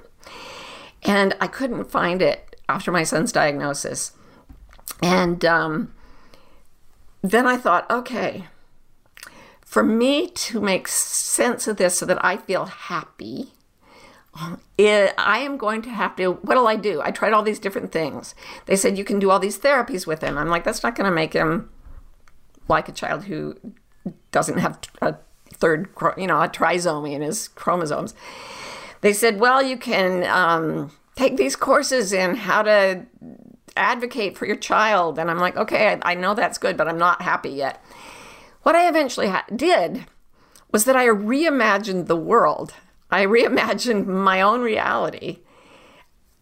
And 1.03 1.37
I 1.41 1.47
couldn't 1.47 1.91
find 1.91 2.23
it 2.23 2.57
after 2.69 2.91
my 2.91 3.05
son's 3.05 3.33
diagnosis. 3.33 4.13
And 5.03 5.45
um, 5.45 5.94
then 7.31 7.47
I 7.47 7.57
thought, 7.57 7.91
okay, 7.91 8.45
for 9.65 9.83
me 9.83 10.29
to 10.29 10.61
make 10.61 10.87
sense 10.87 11.67
of 11.67 11.79
this 11.79 11.99
so 11.99 12.05
that 12.05 12.23
I 12.23 12.37
feel 12.37 12.67
happy, 12.67 13.55
it, 14.77 15.15
I 15.17 15.39
am 15.39 15.57
going 15.57 15.81
to 15.83 15.89
have 15.89 16.15
to. 16.17 16.33
What'll 16.33 16.69
I 16.69 16.77
do? 16.77 17.01
I 17.03 17.11
tried 17.11 17.33
all 17.33 17.43
these 17.43 17.59
different 17.59 17.93
things. 17.93 18.35
They 18.67 18.77
said 18.77 18.99
you 18.99 19.05
can 19.05 19.19
do 19.19 19.31
all 19.31 19.39
these 19.39 19.59
therapies 19.59 20.07
with 20.07 20.21
him. 20.21 20.37
I'm 20.37 20.49
like, 20.49 20.65
that's 20.65 20.83
not 20.83 20.97
going 20.97 21.09
to 21.09 21.15
make 21.15 21.33
him 21.33 21.71
like 22.69 22.91
a 22.91 22.93
child 22.93 23.25
who 23.25 23.57
doesn't 24.31 24.59
have 24.59 24.79
a 25.01 25.17
third, 25.55 25.89
you 26.19 26.27
know, 26.27 26.43
a 26.43 26.49
trisomy 26.49 27.13
in 27.15 27.23
his 27.23 27.49
chromosomes. 27.49 28.15
They 29.01 29.15
said, 29.15 29.41
well, 29.41 29.63
you 29.63 29.79
can 29.79 30.25
um, 30.25 30.91
take 31.17 31.39
these 31.39 31.57
courses 31.57 32.13
in 32.13 32.37
how 32.37 32.63
to 32.63 33.07
advocate 33.77 34.37
for 34.37 34.47
your 34.47 34.57
child. 34.57 35.19
And 35.19 35.31
I'm 35.31 35.39
like, 35.39 35.57
okay, 35.57 35.99
I, 36.03 36.13
I 36.13 36.15
know 36.15 36.35
that's 36.35 36.59
good, 36.59 36.77
but 36.77 36.89
I'm 36.89 36.99
not 36.99 37.23
happy 37.23 37.51
yet. 37.51 37.83
What 38.63 38.75
I 38.75 38.89
eventually 38.89 39.29
ha- 39.29 39.45
did 39.55 40.07
was 40.73 40.85
that 40.85 40.97
I 40.97 41.07
reimagined 41.07 42.07
the 42.07 42.17
world. 42.17 42.75
I 43.11 43.27
reimagined 43.27 44.07
my 44.07 44.41
own 44.41 44.63
reality 44.63 45.41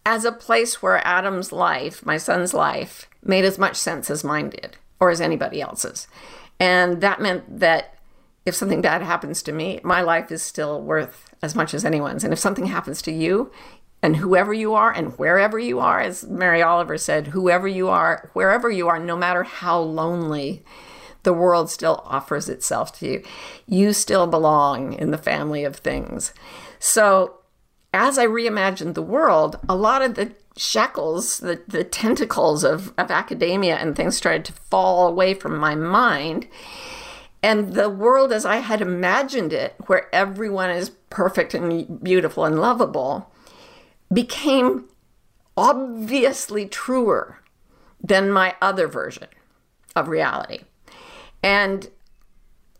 as 0.05 0.25
a 0.25 0.31
place 0.31 0.81
where 0.81 1.05
Adam's 1.05 1.51
life, 1.51 2.05
my 2.05 2.17
son's 2.17 2.53
life, 2.53 3.07
made 3.23 3.45
as 3.45 3.57
much 3.57 3.75
sense 3.75 4.09
as 4.09 4.23
mine 4.23 4.49
did 4.49 4.77
or 4.99 5.09
as 5.09 5.21
anybody 5.21 5.61
else's. 5.61 6.07
And 6.59 7.01
that 7.01 7.21
meant 7.21 7.59
that 7.59 7.97
if 8.45 8.55
something 8.55 8.81
bad 8.81 9.01
happens 9.01 9.41
to 9.43 9.51
me, 9.51 9.79
my 9.83 10.01
life 10.01 10.31
is 10.31 10.41
still 10.41 10.81
worth 10.81 11.33
as 11.41 11.55
much 11.55 11.73
as 11.73 11.85
anyone's. 11.85 12.23
And 12.23 12.33
if 12.33 12.39
something 12.39 12.65
happens 12.65 13.01
to 13.03 13.11
you, 13.11 13.51
and 14.03 14.17
whoever 14.17 14.53
you 14.53 14.73
are 14.73 14.91
and 14.91 15.17
wherever 15.17 15.57
you 15.57 15.79
are, 15.79 16.01
as 16.01 16.25
Mary 16.25 16.61
Oliver 16.61 16.97
said, 16.97 17.27
whoever 17.27 17.69
you 17.69 17.87
are, 17.87 18.29
wherever 18.33 18.69
you 18.69 18.89
are, 18.89 18.99
no 18.99 19.15
matter 19.15 19.43
how 19.43 19.79
lonely 19.79 20.61
the 21.23 21.31
world 21.31 21.69
still 21.69 22.03
offers 22.05 22.49
itself 22.49 22.93
to 22.99 23.07
you, 23.07 23.23
you 23.65 23.93
still 23.93 24.27
belong 24.27 24.91
in 24.91 25.11
the 25.11 25.17
family 25.17 25.63
of 25.63 25.77
things. 25.77 26.33
So, 26.79 27.39
as 27.93 28.17
I 28.17 28.25
reimagined 28.27 28.93
the 28.93 29.01
world, 29.01 29.57
a 29.69 29.75
lot 29.75 30.01
of 30.01 30.15
the 30.15 30.33
shackles, 30.57 31.39
the, 31.39 31.61
the 31.65 31.85
tentacles 31.85 32.65
of, 32.65 32.91
of 32.97 33.09
academia 33.09 33.77
and 33.77 33.95
things 33.95 34.17
started 34.17 34.43
to 34.45 34.53
fall 34.53 35.07
away 35.07 35.33
from 35.33 35.57
my 35.57 35.75
mind. 35.75 36.47
And 37.41 37.73
the 37.73 37.89
world 37.89 38.33
as 38.33 38.45
I 38.45 38.57
had 38.57 38.81
imagined 38.81 39.53
it, 39.53 39.75
where 39.85 40.13
everyone 40.13 40.71
is 40.71 40.89
perfect 41.09 41.53
and 41.53 42.03
beautiful 42.03 42.43
and 42.43 42.59
lovable, 42.59 43.32
became 44.13 44.85
obviously 45.57 46.67
truer 46.67 47.39
than 48.01 48.31
my 48.31 48.55
other 48.61 48.87
version 48.87 49.27
of 49.95 50.07
reality. 50.07 50.59
And 51.41 51.89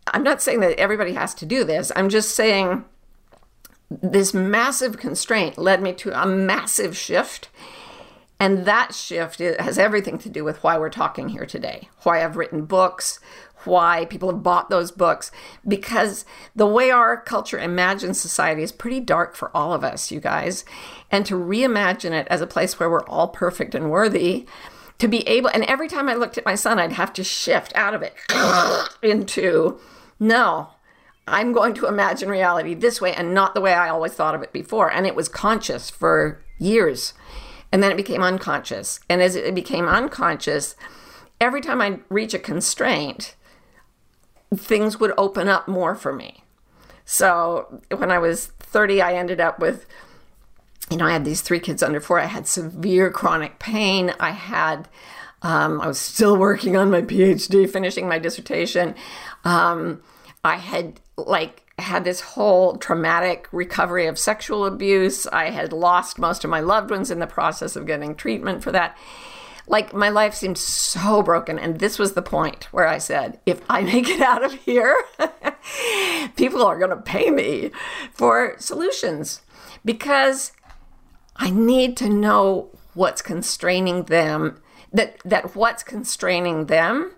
I'm 0.06 0.22
not 0.22 0.42
saying 0.42 0.60
that 0.60 0.78
everybody 0.78 1.14
has 1.14 1.34
to 1.34 1.46
do 1.46 1.64
this. 1.64 1.90
I'm 1.96 2.08
just 2.08 2.34
saying 2.34 2.84
this 3.90 4.34
massive 4.34 4.98
constraint 4.98 5.58
led 5.58 5.82
me 5.82 5.92
to 5.94 6.20
a 6.20 6.26
massive 6.26 6.96
shift. 6.96 7.48
And 8.40 8.66
that 8.66 8.94
shift 8.94 9.38
has 9.38 9.78
everything 9.78 10.18
to 10.18 10.28
do 10.28 10.44
with 10.44 10.62
why 10.62 10.76
we're 10.76 10.90
talking 10.90 11.28
here 11.28 11.46
today, 11.46 11.88
why 12.02 12.24
I've 12.24 12.36
written 12.36 12.64
books, 12.64 13.20
why 13.66 14.04
people 14.06 14.30
have 14.30 14.42
bought 14.42 14.70
those 14.70 14.90
books 14.90 15.30
because 15.66 16.24
the 16.54 16.66
way 16.66 16.90
our 16.90 17.16
culture 17.16 17.58
imagines 17.58 18.20
society 18.20 18.62
is 18.62 18.72
pretty 18.72 19.00
dark 19.00 19.34
for 19.34 19.54
all 19.56 19.72
of 19.72 19.84
us, 19.84 20.10
you 20.10 20.20
guys. 20.20 20.64
And 21.10 21.24
to 21.26 21.34
reimagine 21.34 22.12
it 22.12 22.26
as 22.28 22.40
a 22.40 22.46
place 22.46 22.78
where 22.78 22.90
we're 22.90 23.06
all 23.06 23.28
perfect 23.28 23.74
and 23.74 23.90
worthy, 23.90 24.46
to 24.98 25.08
be 25.08 25.26
able, 25.28 25.50
and 25.50 25.64
every 25.64 25.88
time 25.88 26.08
I 26.08 26.14
looked 26.14 26.38
at 26.38 26.44
my 26.44 26.54
son, 26.54 26.78
I'd 26.78 26.92
have 26.92 27.12
to 27.14 27.24
shift 27.24 27.72
out 27.74 27.94
of 27.94 28.02
it 28.02 28.14
into 29.02 29.78
no, 30.20 30.68
I'm 31.26 31.52
going 31.52 31.74
to 31.74 31.86
imagine 31.86 32.28
reality 32.28 32.74
this 32.74 33.00
way 33.00 33.14
and 33.14 33.34
not 33.34 33.54
the 33.54 33.60
way 33.60 33.72
I 33.72 33.88
always 33.88 34.12
thought 34.12 34.34
of 34.34 34.42
it 34.42 34.52
before. 34.52 34.90
And 34.90 35.06
it 35.06 35.16
was 35.16 35.28
conscious 35.28 35.90
for 35.90 36.42
years. 36.58 37.14
And 37.72 37.82
then 37.82 37.90
it 37.90 37.96
became 37.96 38.22
unconscious. 38.22 39.00
And 39.08 39.22
as 39.22 39.34
it 39.34 39.54
became 39.54 39.86
unconscious, 39.86 40.76
every 41.40 41.60
time 41.60 41.80
I 41.80 42.00
reach 42.08 42.34
a 42.34 42.38
constraint, 42.38 43.34
things 44.54 44.98
would 45.00 45.12
open 45.16 45.48
up 45.48 45.68
more 45.68 45.94
for 45.94 46.12
me. 46.12 46.44
So 47.04 47.82
when 47.94 48.10
I 48.10 48.18
was 48.18 48.46
30, 48.46 49.02
I 49.02 49.14
ended 49.14 49.40
up 49.40 49.58
with, 49.58 49.86
you 50.90 50.96
know, 50.96 51.06
I 51.06 51.12
had 51.12 51.24
these 51.24 51.42
three 51.42 51.60
kids 51.60 51.82
under 51.82 52.00
four. 52.00 52.18
I 52.18 52.26
had 52.26 52.46
severe 52.46 53.10
chronic 53.10 53.58
pain. 53.58 54.14
I 54.18 54.30
had, 54.30 54.88
um, 55.42 55.80
I 55.80 55.86
was 55.86 55.98
still 55.98 56.36
working 56.36 56.76
on 56.76 56.90
my 56.90 57.02
PhD, 57.02 57.68
finishing 57.70 58.08
my 58.08 58.18
dissertation. 58.18 58.94
Um, 59.44 60.02
I 60.42 60.56
had 60.56 61.00
like 61.16 61.64
had 61.78 62.04
this 62.04 62.20
whole 62.20 62.76
traumatic 62.76 63.48
recovery 63.50 64.06
of 64.06 64.18
sexual 64.18 64.64
abuse. 64.64 65.26
I 65.26 65.50
had 65.50 65.72
lost 65.72 66.18
most 66.18 66.44
of 66.44 66.50
my 66.50 66.60
loved 66.60 66.90
ones 66.90 67.10
in 67.10 67.18
the 67.18 67.26
process 67.26 67.74
of 67.76 67.86
getting 67.86 68.14
treatment 68.14 68.62
for 68.62 68.70
that. 68.72 68.96
Like 69.66 69.94
my 69.94 70.08
life 70.08 70.34
seemed 70.34 70.58
so 70.58 71.22
broken. 71.22 71.58
And 71.58 71.78
this 71.78 71.98
was 71.98 72.12
the 72.12 72.22
point 72.22 72.64
where 72.72 72.86
I 72.86 72.98
said, 72.98 73.40
if 73.46 73.62
I 73.68 73.82
make 73.82 74.08
it 74.08 74.20
out 74.20 74.44
of 74.44 74.52
here, 74.52 75.02
people 76.36 76.62
are 76.62 76.78
going 76.78 76.90
to 76.90 76.96
pay 76.96 77.30
me 77.30 77.70
for 78.12 78.56
solutions 78.58 79.42
because 79.84 80.52
I 81.36 81.50
need 81.50 81.96
to 81.98 82.08
know 82.08 82.70
what's 82.94 83.22
constraining 83.22 84.04
them, 84.04 84.60
that, 84.92 85.18
that 85.24 85.56
what's 85.56 85.82
constraining 85.82 86.66
them 86.66 87.12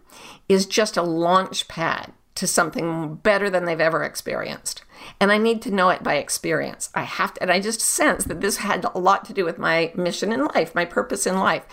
is 0.48 0.66
just 0.66 0.96
a 0.96 1.02
launch 1.02 1.68
pad 1.68 2.12
to 2.36 2.46
something 2.46 3.16
better 3.16 3.50
than 3.50 3.64
they've 3.64 3.80
ever 3.80 4.02
experienced. 4.02 4.82
And 5.20 5.32
I 5.32 5.38
need 5.38 5.62
to 5.62 5.70
know 5.70 5.88
it 5.90 6.02
by 6.02 6.16
experience. 6.16 6.90
I 6.94 7.02
have 7.02 7.34
to, 7.34 7.42
and 7.42 7.50
I 7.50 7.60
just 7.60 7.80
sense 7.80 8.24
that 8.24 8.40
this 8.40 8.58
had 8.58 8.84
a 8.84 8.98
lot 8.98 9.24
to 9.26 9.32
do 9.32 9.44
with 9.44 9.58
my 9.58 9.92
mission 9.94 10.32
in 10.32 10.44
life, 10.46 10.74
my 10.74 10.84
purpose 10.84 11.26
in 11.26 11.38
life 11.38 11.64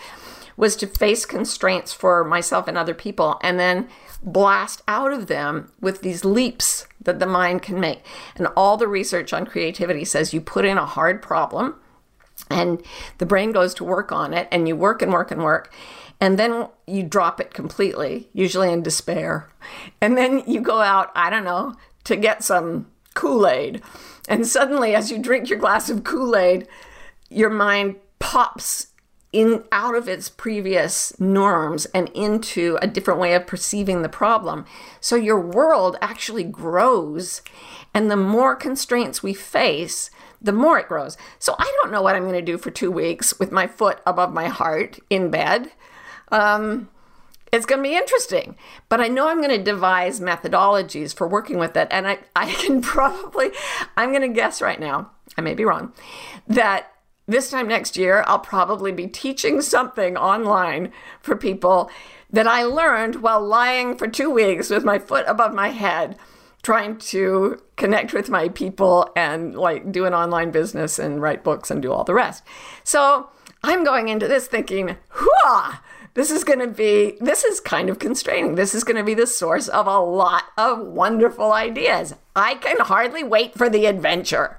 was 0.56 0.76
to 0.76 0.86
face 0.86 1.26
constraints 1.26 1.92
for 1.92 2.24
myself 2.24 2.68
and 2.68 2.78
other 2.78 2.94
people 2.94 3.38
and 3.42 3.58
then 3.58 3.88
blast 4.22 4.82
out 4.88 5.12
of 5.12 5.26
them 5.26 5.70
with 5.80 6.02
these 6.02 6.24
leaps 6.24 6.86
that 7.00 7.18
the 7.18 7.26
mind 7.26 7.62
can 7.62 7.78
make. 7.78 8.04
And 8.36 8.48
all 8.56 8.76
the 8.76 8.88
research 8.88 9.32
on 9.32 9.46
creativity 9.46 10.04
says 10.04 10.32
you 10.32 10.40
put 10.40 10.64
in 10.64 10.78
a 10.78 10.86
hard 10.86 11.20
problem 11.22 11.76
and 12.50 12.82
the 13.18 13.26
brain 13.26 13.52
goes 13.52 13.74
to 13.74 13.84
work 13.84 14.12
on 14.12 14.32
it 14.32 14.48
and 14.50 14.66
you 14.66 14.76
work 14.76 15.02
and 15.02 15.12
work 15.12 15.30
and 15.30 15.42
work 15.42 15.72
and 16.20 16.38
then 16.38 16.68
you 16.86 17.02
drop 17.02 17.40
it 17.40 17.52
completely, 17.52 18.28
usually 18.32 18.72
in 18.72 18.82
despair. 18.82 19.48
And 20.00 20.16
then 20.16 20.42
you 20.46 20.60
go 20.60 20.80
out, 20.80 21.10
I 21.14 21.28
don't 21.28 21.44
know, 21.44 21.74
to 22.04 22.16
get 22.16 22.44
some 22.44 22.86
Kool 23.14 23.46
Aid. 23.46 23.82
And 24.28 24.46
suddenly, 24.46 24.94
as 24.94 25.10
you 25.10 25.18
drink 25.18 25.48
your 25.48 25.58
glass 25.58 25.90
of 25.90 26.04
Kool 26.04 26.36
Aid, 26.36 26.68
your 27.28 27.50
mind 27.50 27.96
pops 28.18 28.88
in 29.34 29.64
out 29.72 29.96
of 29.96 30.08
its 30.08 30.28
previous 30.28 31.18
norms 31.18 31.86
and 31.86 32.08
into 32.10 32.78
a 32.80 32.86
different 32.86 33.18
way 33.18 33.34
of 33.34 33.48
perceiving 33.48 34.02
the 34.02 34.08
problem. 34.08 34.64
So 35.00 35.16
your 35.16 35.40
world 35.40 35.96
actually 36.00 36.44
grows, 36.44 37.42
and 37.92 38.10
the 38.10 38.16
more 38.16 38.54
constraints 38.54 39.24
we 39.24 39.34
face, 39.34 40.10
the 40.40 40.52
more 40.52 40.78
it 40.78 40.88
grows. 40.88 41.16
So 41.40 41.56
I 41.58 41.78
don't 41.82 41.90
know 41.90 42.00
what 42.00 42.14
I'm 42.14 42.22
going 42.22 42.34
to 42.34 42.42
do 42.42 42.58
for 42.58 42.70
two 42.70 42.92
weeks 42.92 43.38
with 43.40 43.50
my 43.50 43.66
foot 43.66 44.00
above 44.06 44.32
my 44.32 44.46
heart 44.46 45.00
in 45.10 45.30
bed. 45.30 45.72
Um, 46.30 46.88
it's 47.52 47.66
going 47.66 47.82
to 47.82 47.88
be 47.88 47.96
interesting, 47.96 48.56
but 48.88 49.00
I 49.00 49.08
know 49.08 49.28
I'm 49.28 49.38
going 49.38 49.56
to 49.56 49.62
devise 49.62 50.20
methodologies 50.20 51.14
for 51.14 51.26
working 51.26 51.58
with 51.58 51.76
it. 51.76 51.88
And 51.90 52.06
I, 52.06 52.18
I 52.36 52.52
can 52.52 52.82
probably, 52.82 53.50
I'm 53.96 54.10
going 54.10 54.22
to 54.22 54.28
guess 54.28 54.62
right 54.62 54.78
now, 54.78 55.10
I 55.36 55.40
may 55.40 55.54
be 55.54 55.64
wrong, 55.64 55.92
that 56.46 56.93
this 57.26 57.50
time 57.50 57.68
next 57.68 57.96
year, 57.96 58.22
I'll 58.26 58.38
probably 58.38 58.92
be 58.92 59.06
teaching 59.06 59.62
something 59.62 60.16
online 60.16 60.92
for 61.20 61.36
people 61.36 61.90
that 62.30 62.46
I 62.46 62.64
learned 62.64 63.22
while 63.22 63.40
lying 63.40 63.96
for 63.96 64.08
two 64.08 64.30
weeks 64.30 64.70
with 64.70 64.84
my 64.84 64.98
foot 64.98 65.24
above 65.26 65.54
my 65.54 65.68
head, 65.68 66.16
trying 66.62 66.98
to 66.98 67.62
connect 67.76 68.12
with 68.12 68.28
my 68.28 68.48
people 68.48 69.10
and 69.16 69.54
like 69.54 69.90
do 69.92 70.04
an 70.04 70.14
online 70.14 70.50
business 70.50 70.98
and 70.98 71.22
write 71.22 71.44
books 71.44 71.70
and 71.70 71.80
do 71.80 71.92
all 71.92 72.04
the 72.04 72.14
rest. 72.14 72.42
So 72.82 73.30
I'm 73.62 73.84
going 73.84 74.08
into 74.08 74.28
this 74.28 74.46
thinking, 74.46 74.96
whoa, 75.14 75.74
this 76.14 76.30
is 76.30 76.44
going 76.44 76.60
to 76.60 76.68
be, 76.68 77.16
this 77.20 77.44
is 77.44 77.60
kind 77.60 77.88
of 77.88 77.98
constraining. 77.98 78.54
This 78.54 78.74
is 78.74 78.84
going 78.84 78.96
to 78.96 79.04
be 79.04 79.14
the 79.14 79.26
source 79.26 79.68
of 79.68 79.86
a 79.86 79.98
lot 79.98 80.44
of 80.58 80.86
wonderful 80.86 81.52
ideas. 81.52 82.14
I 82.36 82.56
can 82.56 82.78
hardly 82.80 83.24
wait 83.24 83.54
for 83.54 83.70
the 83.70 83.86
adventure. 83.86 84.58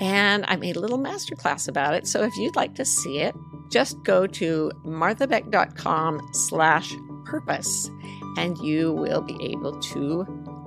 and 0.00 0.44
I 0.48 0.56
made 0.56 0.76
a 0.76 0.80
little 0.80 0.98
masterclass 0.98 1.68
about 1.68 1.94
it. 1.94 2.06
So 2.06 2.22
if 2.22 2.36
you'd 2.36 2.56
like 2.56 2.74
to 2.76 2.84
see 2.84 3.18
it, 3.18 3.34
just 3.70 4.02
go 4.02 4.26
to 4.26 4.72
marthabeck.com 4.84 6.20
slash 6.32 6.92
purpose, 7.24 7.90
and 8.36 8.56
you 8.58 8.92
will 8.92 9.20
be 9.20 9.36
able 9.42 9.78
to 9.80 10.24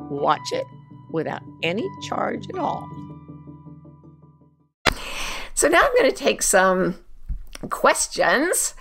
watch 0.10 0.52
it 0.52 0.66
without 1.10 1.42
any 1.64 1.88
charge 2.08 2.48
at 2.50 2.60
all. 2.60 2.88
So 5.54 5.68
now 5.68 5.82
I'm 5.82 5.94
going 5.96 6.10
to 6.10 6.16
take 6.16 6.42
some 6.42 6.96
questions. 7.70 8.74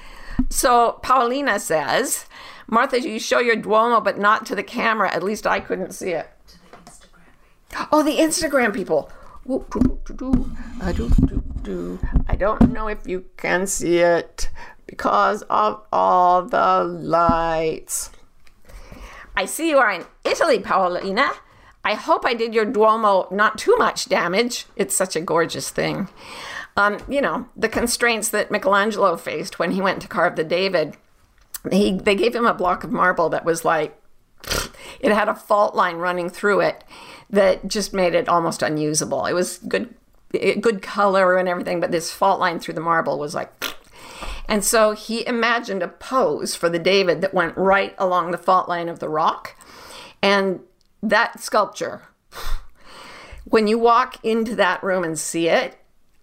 So 0.49 0.99
Paulina 1.03 1.59
says, 1.59 2.27
Martha, 2.67 3.01
you 3.01 3.19
show 3.19 3.41
your 3.41 3.57
Duomo, 3.57 4.01
but 4.01 4.19
not 4.19 4.47
to 4.47 4.55
the 4.55 4.63
camera. 4.63 5.13
At 5.13 5.23
least 5.23 5.47
I 5.47 5.61
couldn't 5.61 5.93
see 5.93 6.11
it. 6.11 6.29
The 7.71 7.89
oh, 7.93 8.03
the 8.03 8.17
Instagram 8.17 8.75
people. 8.75 9.11
I 12.29 12.37
don't 12.37 12.73
know 12.73 12.89
if 12.89 13.07
you 13.07 13.25
can 13.37 13.67
see 13.67 13.99
it 13.99 14.49
because 14.87 15.43
of 15.51 15.83
all 15.93 16.43
the 16.43 16.85
lights. 16.85 18.11
I 19.35 19.47
see 19.47 19.71
you 19.71 19.79
are 19.79 19.91
in 19.91 20.05
Italy, 20.25 20.59
Paolina. 20.59 21.31
I 21.85 21.95
hope 21.95 22.25
I 22.25 22.35
did 22.35 22.55
your 22.55 22.65
Duomo 22.65 23.27
not 23.31 23.59
too 23.59 23.75
much 23.77 24.09
damage. 24.09 24.67
It's 24.77 24.95
such 24.95 25.17
a 25.17 25.21
gorgeous 25.21 25.71
thing. 25.71 26.09
Um, 26.77 26.99
you 27.09 27.21
know, 27.21 27.49
the 27.57 27.69
constraints 27.69 28.29
that 28.29 28.51
Michelangelo 28.51 29.17
faced 29.17 29.59
when 29.59 29.73
he 29.73 29.81
went 29.81 30.01
to 30.03 30.09
carve 30.09 30.37
the 30.37 30.45
David 30.45 30.97
he 31.71 31.93
they 31.93 32.15
gave 32.15 32.35
him 32.35 32.47
a 32.47 32.55
block 32.55 32.85
of 32.85 32.91
marble 32.91 33.29
that 33.29 33.45
was 33.45 33.65
like 33.65 34.00
it 35.01 35.13
had 35.13 35.29
a 35.29 35.35
fault 35.35 35.75
line 35.75 35.97
running 35.97 36.29
through 36.29 36.61
it 36.61 36.85
that 37.31 37.69
just 37.69 37.93
made 37.93 38.15
it 38.15 38.29
almost 38.29 38.63
unusable. 38.63 39.27
It 39.27 39.33
was 39.33 39.59
good 39.59 39.95
eh, 40.35 40.55
good 40.55 40.83
color 40.83 41.37
and 41.37 41.49
everything, 41.49 41.81
but 41.81 41.91
this 41.91 42.13
fault 42.13 42.41
line 42.41 42.59
through 42.59 42.75
the 42.75 42.81
marble 42.81 43.19
was 43.19 43.35
like 43.35 43.53
and 44.49 44.65
so 44.65 44.93
he 44.93 45.27
imagined 45.27 45.83
a 45.83 45.89
pose 45.89 46.55
for 46.55 46.69
the 46.69 46.79
David 46.79 47.21
that 47.21 47.35
went 47.35 47.57
right 47.57 47.95
along 47.99 48.31
the 48.31 48.39
fault 48.39 48.69
line 48.69 48.89
of 48.89 48.99
the 48.99 49.09
rock. 49.09 49.57
And 50.23 50.61
that 51.03 51.41
sculpture, 51.41 52.03
when 53.45 53.67
you 53.67 53.79
walk 53.79 54.23
into 54.25 54.55
that 54.57 54.83
room 54.83 55.05
and 55.05 55.19
see 55.19 55.49
it, 55.49 55.77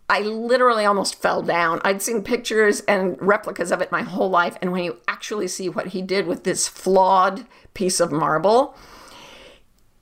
I 0.10 0.22
literally 0.22 0.86
almost 0.86 1.22
fell 1.22 1.42
down. 1.42 1.82
I'd 1.84 2.02
seen 2.02 2.24
pictures 2.24 2.80
and 2.82 3.18
replicas 3.22 3.72
of 3.72 3.82
it 3.82 3.92
my 3.92 4.04
whole 4.04 4.30
life. 4.30 4.58
And 4.62 4.72
when 4.72 4.86
you 4.86 4.98
actually 5.08 5.50
see 5.50 5.68
what 5.68 5.88
he 5.88 6.02
did 6.02 6.28
with 6.28 6.46
this 6.46 6.68
flawed 6.68 7.46
piece 7.78 8.00
of 8.00 8.12
marble, 8.12 8.76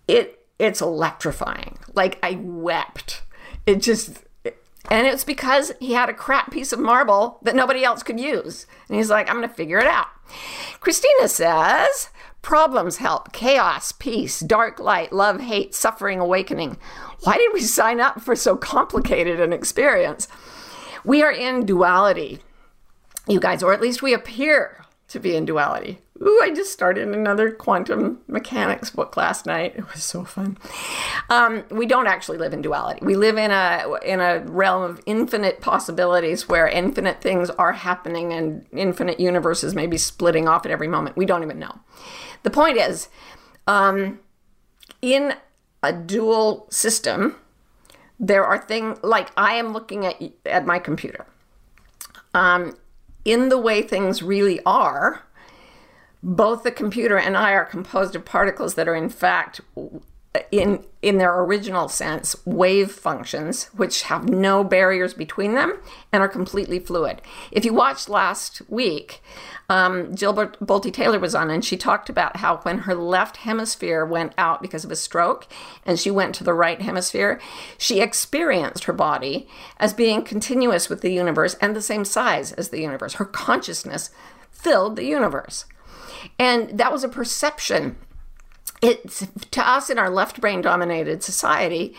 it 0.08 0.40
it's 0.58 0.82
electrifying. 0.82 1.78
Like 1.94 2.18
I 2.24 2.40
wept. 2.42 3.22
It 3.66 3.82
just 3.82 4.24
and 4.90 5.08
it's 5.08 5.24
because 5.24 5.74
he 5.80 5.94
had 5.94 6.10
a 6.10 6.14
crap 6.14 6.52
piece 6.52 6.72
of 6.72 6.80
marble 6.80 7.40
that 7.42 7.56
nobody 7.56 7.84
else 7.84 8.02
could 8.02 8.20
use. 8.20 8.66
And 8.88 8.96
he's 8.96 9.10
like, 9.10 9.30
I'm 9.30 9.38
going 9.38 9.50
to 9.50 9.54
figure 9.54 9.80
it 9.80 9.88
out. 9.88 10.08
Christina 10.80 11.28
says, 11.28 12.10
Problems 12.44 12.98
help, 12.98 13.34
chaos, 13.34 13.92
peace, 13.92 14.40
dark 14.40 14.80
light, 14.80 15.12
love, 15.12 15.42
hate, 15.42 15.74
suffering, 15.74 16.20
awakening. 16.20 16.78
Why 17.24 17.38
did 17.38 17.52
we 17.54 17.62
sign 17.62 18.00
up 18.00 18.22
for 18.22 18.36
so 18.36 18.56
complicated 18.56 19.42
an 19.42 19.52
experience? 19.52 20.28
We 21.04 21.24
are 21.24 21.32
in 21.32 21.66
duality, 21.66 22.40
you 23.28 23.40
guys, 23.40 23.64
or 23.64 23.74
at 23.74 23.82
least 23.82 24.04
we 24.04 24.14
appear 24.14 24.86
to 25.08 25.20
be 25.20 25.36
in 25.36 25.46
duality. 25.46 25.98
Ooh, 26.22 26.40
I 26.42 26.52
just 26.52 26.72
started 26.72 27.10
another 27.10 27.52
quantum 27.52 28.22
mechanics 28.28 28.90
book 28.90 29.18
last 29.18 29.46
night. 29.46 29.74
It 29.76 29.92
was 29.92 30.02
so 30.02 30.24
fun. 30.24 30.58
Um, 31.30 31.66
we 31.70 31.86
don't 31.86 32.08
actually 32.08 32.38
live 32.38 32.54
in 32.54 32.62
duality. 32.62 33.02
We 33.04 33.16
live 33.16 33.38
in 33.38 33.52
a 33.52 33.98
in 34.02 34.22
a 34.22 34.40
realm 34.46 34.84
of 34.84 35.02
infinite 35.06 35.60
possibilities 35.60 36.48
where 36.48 36.70
infinite 36.70 37.22
things 37.22 37.50
are 37.50 37.74
happening 37.74 38.32
and 38.32 38.66
infinite 38.72 39.20
universes 39.20 39.76
may 39.76 39.88
be 39.88 39.98
splitting 39.98 40.48
off 40.48 40.66
at 40.66 40.72
every 40.72 40.88
moment. 40.88 41.18
We 41.18 41.26
don't 41.26 41.44
even 41.44 41.60
know. 41.60 41.80
The 42.44 42.52
point 42.52 42.78
is, 42.78 43.10
um, 43.68 44.20
in 45.02 45.34
a 45.84 45.92
dual 45.92 46.68
system, 46.70 47.36
there 48.18 48.46
are 48.46 48.58
things 48.58 49.00
like 49.04 49.32
I 49.36 49.56
am 49.56 49.74
looking 49.74 50.06
at 50.06 50.22
at 50.46 50.66
my 50.66 50.80
computer. 50.80 51.26
Um, 52.34 52.78
in 53.26 53.50
the 53.50 53.58
way 53.58 53.82
things 53.82 54.24
really 54.24 54.62
are, 54.66 55.25
both 56.26 56.64
the 56.64 56.72
computer 56.72 57.18
and 57.18 57.38
I 57.38 57.52
are 57.52 57.66
composed 57.66 58.16
of 58.16 58.26
particles 58.26 58.74
that 58.74 58.88
are 58.88 58.96
in 58.96 59.10
fact 59.10 59.62
in 60.52 60.84
in 61.04 61.20
their 61.20 61.40
original 61.40 61.88
sense 61.88 62.36
wave 62.46 62.92
functions 62.92 63.66
which 63.76 64.02
have 64.02 64.28
no 64.28 64.64
barriers 64.64 65.14
between 65.14 65.54
them 65.54 65.80
and 66.12 66.24
are 66.24 66.28
completely 66.28 66.80
fluid. 66.80 67.22
If 67.52 67.64
you 67.64 67.76
watched 67.76 68.10
last 68.10 68.64
week 68.68 69.22
um, 69.70 70.16
jill 70.16 70.34
bolte 70.34 70.92
taylor 70.92 71.20
was 71.20 71.36
on 71.36 71.52
and 71.52 71.64
she 71.64 71.78
talked 71.78 72.10
about 72.10 72.38
how 72.38 72.58
when 72.58 72.80
her 72.80 72.96
left 72.96 73.38
hemisphere 73.38 74.04
went 74.04 74.34
out 74.36 74.64
because 74.64 74.84
of 74.84 74.92
a 74.92 74.96
stroke 74.96 75.48
and 75.86 76.00
she 76.00 76.10
went 76.10 76.34
to 76.36 76.44
the 76.44 76.56
right 76.56 76.82
hemisphere 76.82 77.40
she 77.78 78.02
experienced 78.02 78.86
her 78.86 78.94
body 78.94 79.48
as 79.78 79.94
being 79.94 80.24
continuous 80.24 80.90
with 80.90 81.02
the 81.02 81.14
universe 81.14 81.56
and 81.62 81.76
the 81.76 81.84
same 81.84 82.04
size 82.04 82.52
as 82.54 82.70
the 82.70 82.82
universe. 82.82 83.14
Her 83.14 83.26
consciousness 83.26 84.10
filled 84.52 84.96
the 84.96 85.06
universe 85.06 85.66
and 86.38 86.78
that 86.78 86.92
was 86.92 87.04
a 87.04 87.10
perception 87.10 87.96
it's 88.82 89.28
to 89.52 89.68
us 89.68 89.90
in 89.90 89.98
our 89.98 90.10
left 90.10 90.40
brain 90.42 90.62
dominated 90.62 91.24
society, 91.24 91.96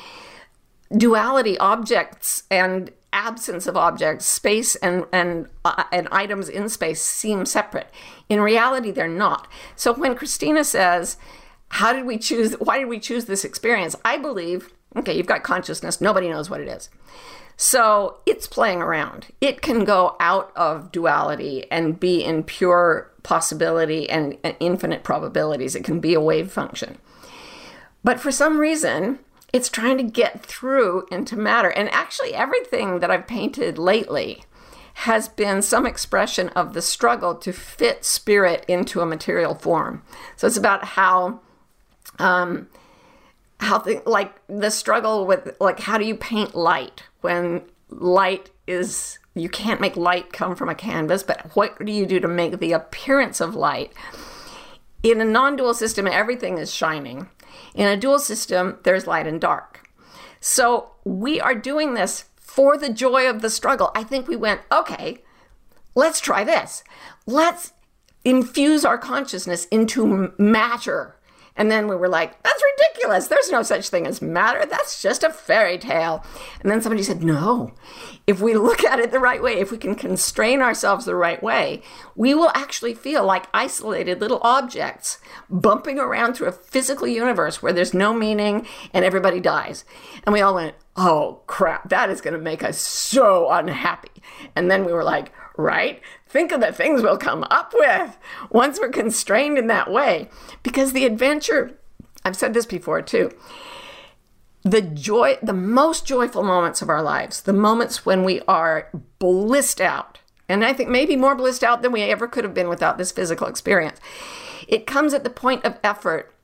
duality 0.97 1.59
objects 1.59 2.45
and 2.51 2.93
absence 3.13 3.67
of 3.67 3.77
objects, 3.77 4.27
space 4.27 4.77
and 4.77 5.05
and 5.13 5.49
uh, 5.65 5.85
and 5.91 6.09
items 6.13 6.49
in 6.49 6.69
space 6.69 7.01
seem 7.03 7.47
separate. 7.47 7.91
In 8.29 8.41
reality, 8.41 8.91
they're 8.91 9.09
not. 9.09 9.49
So 9.75 9.93
when 9.95 10.15
Christina 10.15 10.65
says, 10.65 11.17
"How 11.69 11.93
did 11.93 12.07
we 12.07 12.19
choose? 12.19 12.53
Why 12.55 12.79
did 12.79 12.89
we 12.89 13.01
choose 13.01 13.25
this 13.25 13.45
experience?" 13.45 13.97
I 14.05 14.19
believe, 14.19 14.73
okay, 14.97 15.17
you've 15.17 15.27
got 15.27 15.43
consciousness. 15.43 16.01
Nobody 16.01 16.29
knows 16.29 16.51
what 16.51 16.61
it 16.61 16.69
is. 16.69 16.91
So 17.57 18.19
it's 18.27 18.47
playing 18.47 18.83
around. 18.83 19.29
It 19.41 19.63
can 19.63 19.85
go 19.85 20.15
out 20.21 20.53
of 20.55 20.93
duality 20.93 21.65
and 21.71 21.99
be 21.99 22.23
in 22.23 22.45
pure 22.45 23.11
possibility 23.27 24.09
and, 24.09 24.39
and 24.45 24.55
infinite 24.61 25.03
probabilities. 25.03 25.75
It 25.75 25.83
can 25.83 25.99
be 25.99 26.15
a 26.15 26.21
wave 26.21 26.53
function. 26.53 26.97
But 28.05 28.21
for 28.21 28.31
some 28.31 28.59
reason, 28.59 29.19
it's 29.53 29.69
trying 29.69 29.97
to 29.99 30.05
get 30.05 30.47
through 30.47 31.09
into 31.11 31.37
matter. 31.37 31.69
And 31.69 31.91
actually, 31.91 32.35
everything 32.35 33.01
that 33.01 33.11
I've 33.11 33.27
painted 33.27 33.79
lately 33.79 34.45
has 34.95 35.29
been 35.29 35.61
some 35.61 35.87
expression 35.87 36.51
of 36.51 36.73
the 36.73 36.81
struggle 36.81 37.35
to 37.35 37.53
fit 37.53 38.05
spirit 38.05 38.65
into 38.69 39.01
a 39.01 39.07
material 39.07 39.57
form. 39.57 40.05
So 40.37 40.47
it's 40.47 40.57
about 40.57 40.85
how, 40.85 41.41
um, 42.21 42.69
how 43.59 43.79
the, 43.79 44.03
like 44.07 44.41
the 44.47 44.71
struggle 44.71 45.27
with 45.27 45.57
like 45.61 45.81
how 45.81 45.99
do 45.99 46.05
you 46.05 46.15
paint 46.15 46.55
light 46.55 47.03
when 47.23 47.63
light 47.89 48.51
is 48.67 49.19
you 49.37 49.49
can't 49.51 49.81
make 49.81 49.97
light 49.97 50.33
come 50.33 50.57
from 50.57 50.71
a 50.71 50.75
canvas, 50.75 51.23
but 51.23 51.55
what 51.55 51.85
do 51.85 51.93
you 51.93 52.07
do 52.07 52.19
to 52.21 52.29
make 52.29 52.59
the 52.59 52.73
appearance 52.73 53.41
of 53.41 53.55
light? 53.55 53.93
In 55.03 55.21
a 55.21 55.25
non 55.25 55.57
dual 55.57 55.75
system, 55.75 56.07
everything 56.07 56.59
is 56.59 56.75
shining. 56.75 57.29
In 57.75 57.87
a 57.87 57.97
dual 57.97 58.19
system, 58.19 58.79
there's 58.83 59.07
light 59.07 59.27
and 59.27 59.41
dark. 59.41 59.91
So 60.41 60.93
we 61.05 61.41
are 61.41 61.55
doing 61.55 61.95
this 61.95 62.25
for 62.37 62.79
the 62.79 62.93
joy 62.93 63.29
of 63.29 63.43
the 63.43 63.51
struggle. 63.51 63.91
I 63.95 64.05
think 64.05 64.27
we 64.27 64.37
went, 64.37 64.63
okay, 64.73 65.19
let's 65.95 66.21
try 66.21 66.43
this. 66.43 66.83
Let's 67.27 67.73
infuse 68.25 68.85
our 68.85 68.99
consciousness 68.99 69.67
into 69.67 70.33
matter 70.39 71.16
and 71.57 71.71
then 71.71 71.89
we 71.89 71.97
were 71.97 72.09
like, 72.09 72.43
that's 72.43 72.63
ridiculous. 72.79 73.29
There's 73.29 73.51
no 73.51 73.63
such 73.63 73.89
thing 73.89 74.07
as 74.07 74.21
matter. 74.21 74.67
That's 74.67 75.01
just 75.03 75.23
a 75.23 75.31
fairy 75.31 75.79
tale. 75.79 76.25
And 76.61 76.71
then 76.71 76.83
somebody 76.83 77.03
said, 77.03 77.23
no, 77.23 77.73
if 78.27 78.41
we 78.41 78.55
look 78.55 78.85
at 78.85 78.99
it 78.99 79.11
the 79.11 79.21
right 79.21 79.43
way, 79.43 79.59
if 79.59 79.71
we 79.71 79.79
can 79.79 79.95
constrain 79.95 80.61
ourselves 80.61 81.05
the 81.05 81.15
right 81.15 81.43
way, 81.43 81.83
we 82.15 82.35
will 82.35 82.51
actually 82.55 82.95
feel 82.95 83.25
like 83.25 83.49
isolated 83.55 84.21
little 84.21 84.41
objects 84.43 85.19
bumping 85.49 85.99
around 85.99 86.35
through 86.35 86.49
a 86.49 86.53
physical 86.53 87.07
universe 87.07 87.63
where 87.63 87.73
there's 87.73 87.95
no 87.95 88.13
meaning 88.13 88.67
and 88.93 89.05
everybody 89.05 89.41
dies. 89.41 89.85
And 90.25 90.33
we 90.33 90.41
all 90.41 90.55
went, 90.55 90.75
oh 90.97 91.43
crap, 91.47 91.89
that 91.91 92.11
is 92.11 92.21
going 92.21 92.35
to 92.35 92.41
make 92.41 92.63
us 92.63 92.81
so 92.81 93.51
unhappy. 93.51 94.23
And 94.55 94.71
then 94.71 94.85
we 94.85 94.93
were 94.93 95.05
like, 95.05 95.33
right? 95.57 96.01
Think 96.29 96.53
of 96.53 96.61
the 96.61 96.73
things 96.73 97.03
we'll 97.03 97.19
come 97.19 97.45
up 97.51 97.73
with 97.75 98.19
once 98.51 98.81
we're 98.81 98.89
constrained 98.89 99.59
in 99.59 99.69
that 99.69 99.91
way. 99.91 100.29
Because 100.63 100.93
the 100.93 101.07
adventure, 101.07 101.79
I've 102.25 102.37
said 102.37 102.53
this 102.53 102.67
before 102.67 103.03
too, 103.03 103.31
the 104.63 104.83
joy, 104.83 105.39
the 105.43 105.53
most 105.53 106.05
joyful 106.05 106.43
moments 106.43 106.83
of 106.83 106.89
our 106.89 107.03
lives, 107.03 107.43
the 107.43 107.53
moments 107.53 108.05
when 108.05 108.25
we 108.25 108.41
are 108.49 108.91
blissed 109.21 109.81
out, 109.81 110.19
and 110.49 110.65
I 110.65 110.73
think 110.73 110.89
maybe 110.89 111.15
more 111.15 111.37
blissed 111.37 111.63
out 111.63 111.83
than 111.83 111.93
we 111.93 112.03
ever 112.03 112.27
could 112.27 112.43
have 112.43 112.55
been 112.55 112.69
without 112.69 112.99
this 112.99 113.13
physical 113.13 113.47
experience. 113.47 114.01
It 114.67 114.87
comes 114.87 115.15
at 115.15 115.23
the 115.23 115.31
point 115.31 115.65
of 115.65 115.79
effort 115.85 116.35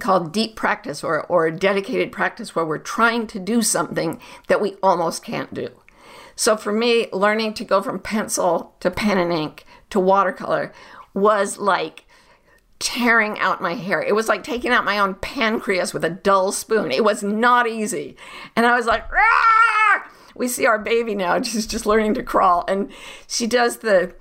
called 0.00 0.32
deep 0.32 0.56
practice 0.56 1.04
or, 1.04 1.24
or 1.26 1.50
dedicated 1.50 2.10
practice 2.10 2.54
where 2.54 2.64
we're 2.64 2.78
trying 2.78 3.26
to 3.28 3.38
do 3.38 3.62
something 3.62 4.20
that 4.48 4.60
we 4.60 4.76
almost 4.82 5.24
can't 5.24 5.54
do. 5.54 5.70
So 6.36 6.56
for 6.56 6.72
me, 6.72 7.08
learning 7.12 7.54
to 7.54 7.64
go 7.64 7.82
from 7.82 7.98
pencil 7.98 8.74
to 8.80 8.90
pen 8.90 9.18
and 9.18 9.32
ink 9.32 9.64
to 9.90 9.98
watercolor 9.98 10.72
was 11.14 11.58
like 11.58 12.04
tearing 12.78 13.38
out 13.38 13.62
my 13.62 13.74
hair. 13.74 14.02
It 14.02 14.14
was 14.14 14.28
like 14.28 14.44
taking 14.44 14.70
out 14.70 14.84
my 14.84 14.98
own 14.98 15.14
pancreas 15.14 15.94
with 15.94 16.04
a 16.04 16.10
dull 16.10 16.52
spoon. 16.52 16.92
It 16.92 17.04
was 17.04 17.22
not 17.22 17.66
easy. 17.66 18.16
And 18.54 18.66
I 18.66 18.76
was 18.76 18.86
like, 18.86 19.10
Rah! 19.10 20.02
we 20.34 20.48
see 20.48 20.66
our 20.66 20.78
baby 20.78 21.14
now. 21.14 21.40
She's 21.42 21.66
just 21.66 21.86
learning 21.86 22.14
to 22.14 22.22
crawl. 22.22 22.64
And 22.68 22.90
she 23.26 23.46
does 23.46 23.78
the, 23.78 24.14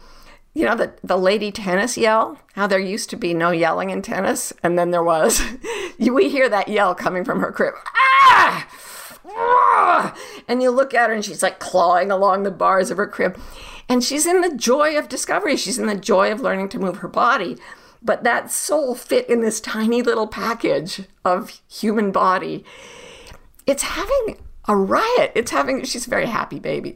you 0.53 0.65
know, 0.65 0.75
the, 0.75 0.93
the 1.03 1.17
lady 1.17 1.51
tennis 1.51 1.97
yell, 1.97 2.39
how 2.53 2.67
there 2.67 2.79
used 2.79 3.09
to 3.09 3.17
be 3.17 3.33
no 3.33 3.51
yelling 3.51 3.89
in 3.89 4.01
tennis. 4.01 4.53
And 4.63 4.77
then 4.79 4.91
there 4.91 5.03
was. 5.03 5.41
we 5.99 6.29
hear 6.29 6.47
that 6.49 6.69
yell 6.69 6.95
coming 6.95 7.25
from 7.25 7.41
her 7.41 7.51
crib. 7.51 7.73
Ah! 7.93 8.67
And 10.47 10.61
you 10.61 10.69
look 10.69 10.93
at 10.93 11.09
her 11.09 11.15
and 11.15 11.25
she's 11.25 11.43
like 11.43 11.59
clawing 11.59 12.11
along 12.11 12.43
the 12.43 12.51
bars 12.51 12.91
of 12.91 12.97
her 12.97 13.07
crib. 13.07 13.39
And 13.87 14.03
she's 14.03 14.25
in 14.25 14.41
the 14.41 14.55
joy 14.55 14.97
of 14.97 15.09
discovery. 15.09 15.57
She's 15.57 15.77
in 15.77 15.87
the 15.87 15.95
joy 15.95 16.31
of 16.31 16.41
learning 16.41 16.69
to 16.69 16.79
move 16.79 16.97
her 16.97 17.07
body. 17.07 17.57
But 18.01 18.23
that 18.23 18.51
soul 18.51 18.95
fit 18.95 19.27
in 19.29 19.41
this 19.41 19.59
tiny 19.59 20.01
little 20.01 20.27
package 20.27 21.03
of 21.23 21.61
human 21.67 22.11
body. 22.11 22.63
It's 23.65 23.83
having 23.83 24.37
a 24.67 24.75
riot. 24.75 25.31
It's 25.35 25.51
having, 25.51 25.83
she's 25.83 26.07
a 26.07 26.09
very 26.09 26.27
happy 26.27 26.59
baby. 26.59 26.95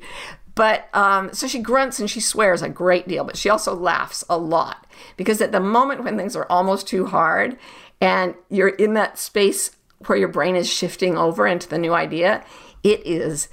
But 0.55 0.89
um, 0.93 1.33
so 1.33 1.47
she 1.47 1.59
grunts 1.59 1.99
and 1.99 2.09
she 2.09 2.19
swears 2.19 2.61
a 2.61 2.69
great 2.69 3.07
deal, 3.07 3.23
but 3.23 3.37
she 3.37 3.49
also 3.49 3.73
laughs 3.73 4.25
a 4.29 4.37
lot 4.37 4.85
because 5.15 5.41
at 5.41 5.51
the 5.51 5.59
moment 5.59 6.03
when 6.03 6.17
things 6.17 6.35
are 6.35 6.45
almost 6.49 6.85
too 6.85 7.05
hard 7.05 7.57
and 8.01 8.35
you're 8.49 8.67
in 8.67 8.93
that 8.95 9.17
space 9.17 9.71
where 10.05 10.17
your 10.17 10.27
brain 10.27 10.55
is 10.55 10.71
shifting 10.71 11.17
over 11.17 11.47
into 11.47 11.67
the 11.67 11.77
new 11.77 11.93
idea, 11.93 12.43
it 12.83 13.05
is 13.05 13.49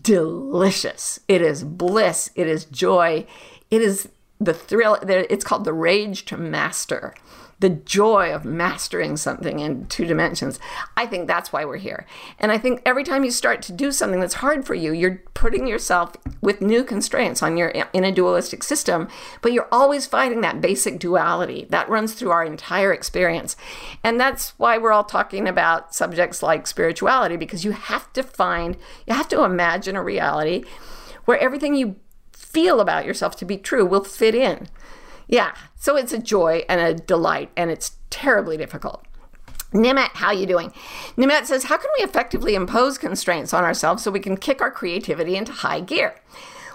delicious. 0.00 1.20
It 1.28 1.42
is 1.42 1.64
bliss. 1.64 2.30
It 2.34 2.46
is 2.46 2.64
joy. 2.64 3.26
It 3.70 3.82
is 3.82 4.08
the 4.38 4.54
thrill. 4.54 4.98
It's 5.02 5.44
called 5.44 5.64
the 5.64 5.72
rage 5.72 6.24
to 6.26 6.36
master 6.36 7.14
the 7.60 7.68
joy 7.68 8.32
of 8.34 8.44
mastering 8.44 9.16
something 9.16 9.60
in 9.60 9.86
two 9.86 10.06
dimensions. 10.06 10.58
I 10.96 11.06
think 11.06 11.26
that's 11.26 11.52
why 11.52 11.64
we're 11.64 11.76
here. 11.76 12.06
And 12.38 12.50
I 12.50 12.58
think 12.58 12.80
every 12.84 13.04
time 13.04 13.22
you 13.22 13.30
start 13.30 13.60
to 13.62 13.72
do 13.72 13.92
something 13.92 14.18
that's 14.18 14.34
hard 14.34 14.66
for 14.66 14.74
you, 14.74 14.92
you're 14.92 15.22
putting 15.34 15.66
yourself 15.66 16.16
with 16.40 16.62
new 16.62 16.82
constraints 16.82 17.42
on 17.42 17.58
your 17.58 17.68
in 17.68 18.04
a 18.04 18.12
dualistic 18.12 18.62
system, 18.62 19.08
but 19.42 19.52
you're 19.52 19.68
always 19.70 20.06
fighting 20.06 20.40
that 20.40 20.60
basic 20.62 20.98
duality 20.98 21.66
that 21.68 21.88
runs 21.88 22.14
through 22.14 22.30
our 22.30 22.44
entire 22.44 22.92
experience. 22.92 23.56
And 24.02 24.18
that's 24.18 24.58
why 24.58 24.78
we're 24.78 24.92
all 24.92 25.04
talking 25.04 25.46
about 25.46 25.94
subjects 25.94 26.42
like 26.42 26.66
spirituality 26.66 27.36
because 27.36 27.64
you 27.64 27.72
have 27.72 28.10
to 28.14 28.22
find, 28.22 28.76
you 29.06 29.14
have 29.14 29.28
to 29.28 29.44
imagine 29.44 29.96
a 29.96 30.02
reality 30.02 30.64
where 31.26 31.38
everything 31.38 31.74
you 31.74 31.96
feel 32.32 32.80
about 32.80 33.04
yourself 33.04 33.36
to 33.36 33.44
be 33.44 33.58
true 33.58 33.84
will 33.84 34.02
fit 34.02 34.34
in. 34.34 34.68
Yeah, 35.30 35.54
so 35.76 35.96
it's 35.96 36.12
a 36.12 36.18
joy 36.18 36.64
and 36.68 36.80
a 36.80 36.92
delight, 36.92 37.50
and 37.56 37.70
it's 37.70 37.96
terribly 38.10 38.56
difficult. 38.56 39.06
Nimet, 39.72 40.10
how 40.14 40.32
you 40.32 40.44
doing? 40.44 40.72
Nimet 41.16 41.46
says, 41.46 41.64
how 41.64 41.76
can 41.76 41.88
we 41.96 42.04
effectively 42.04 42.56
impose 42.56 42.98
constraints 42.98 43.54
on 43.54 43.62
ourselves 43.62 44.02
so 44.02 44.10
we 44.10 44.18
can 44.18 44.36
kick 44.36 44.60
our 44.60 44.72
creativity 44.72 45.36
into 45.36 45.52
high 45.52 45.80
gear? 45.80 46.16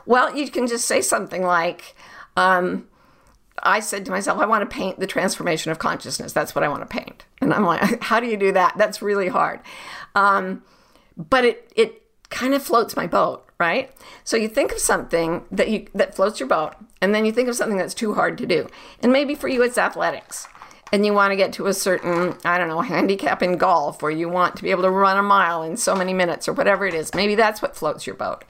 Well, 0.05 0.33
you 0.35 0.49
can 0.49 0.67
just 0.67 0.85
say 0.85 1.01
something 1.01 1.43
like, 1.43 1.95
um, 2.37 2.87
I 3.61 3.81
said 3.81 4.05
to 4.05 4.11
myself, 4.11 4.39
I 4.39 4.45
want 4.45 4.69
to 4.69 4.73
paint 4.73 5.01
the 5.01 5.07
transformation 5.07 5.73
of 5.73 5.79
consciousness. 5.79 6.31
That's 6.31 6.55
what 6.55 6.63
I 6.63 6.69
want 6.69 6.81
to 6.83 6.87
paint. 6.87 7.25
And 7.41 7.53
I'm 7.53 7.65
like, 7.65 8.01
how 8.01 8.21
do 8.21 8.27
you 8.27 8.37
do 8.37 8.53
that? 8.53 8.77
That's 8.77 9.01
really 9.01 9.27
hard. 9.27 9.59
Um, 10.15 10.63
but 11.17 11.43
it, 11.43 11.73
it 11.75 12.03
kind 12.29 12.53
of 12.53 12.63
floats 12.63 12.95
my 12.95 13.07
boat 13.07 13.44
right? 13.59 13.91
So 14.23 14.37
you 14.37 14.47
think 14.47 14.71
of 14.71 14.79
something 14.79 15.45
that 15.51 15.69
you 15.69 15.87
that 15.93 16.15
floats 16.15 16.39
your 16.39 16.49
boat, 16.49 16.73
and 17.01 17.13
then 17.13 17.25
you 17.25 17.31
think 17.31 17.49
of 17.49 17.55
something 17.55 17.77
that's 17.77 17.93
too 17.93 18.13
hard 18.13 18.37
to 18.39 18.45
do. 18.45 18.67
And 19.01 19.11
maybe 19.11 19.35
for 19.35 19.47
you 19.47 19.61
it's 19.63 19.77
athletics. 19.77 20.47
And 20.93 21.03
you 21.03 21.13
want 21.13 21.31
to 21.31 21.35
get 21.35 21.51
to 21.53 21.65
a 21.65 21.73
certain, 21.73 22.37
I 22.45 22.59
don't 22.59 22.67
know, 22.67 22.79
handicap 22.79 23.41
in 23.41 23.57
golf, 23.57 24.03
or 24.03 24.11
you 24.11 24.29
want 24.29 24.55
to 24.57 24.63
be 24.63 24.69
able 24.69 24.83
to 24.83 24.89
run 24.91 25.17
a 25.17 25.23
mile 25.23 25.63
in 25.63 25.77
so 25.77 25.95
many 25.95 26.13
minutes, 26.13 26.47
or 26.47 26.53
whatever 26.53 26.85
it 26.85 26.93
is. 26.93 27.13
Maybe 27.15 27.33
that's 27.33 27.61
what 27.61 27.75
floats 27.75 28.05
your 28.05 28.15
boat. 28.15 28.45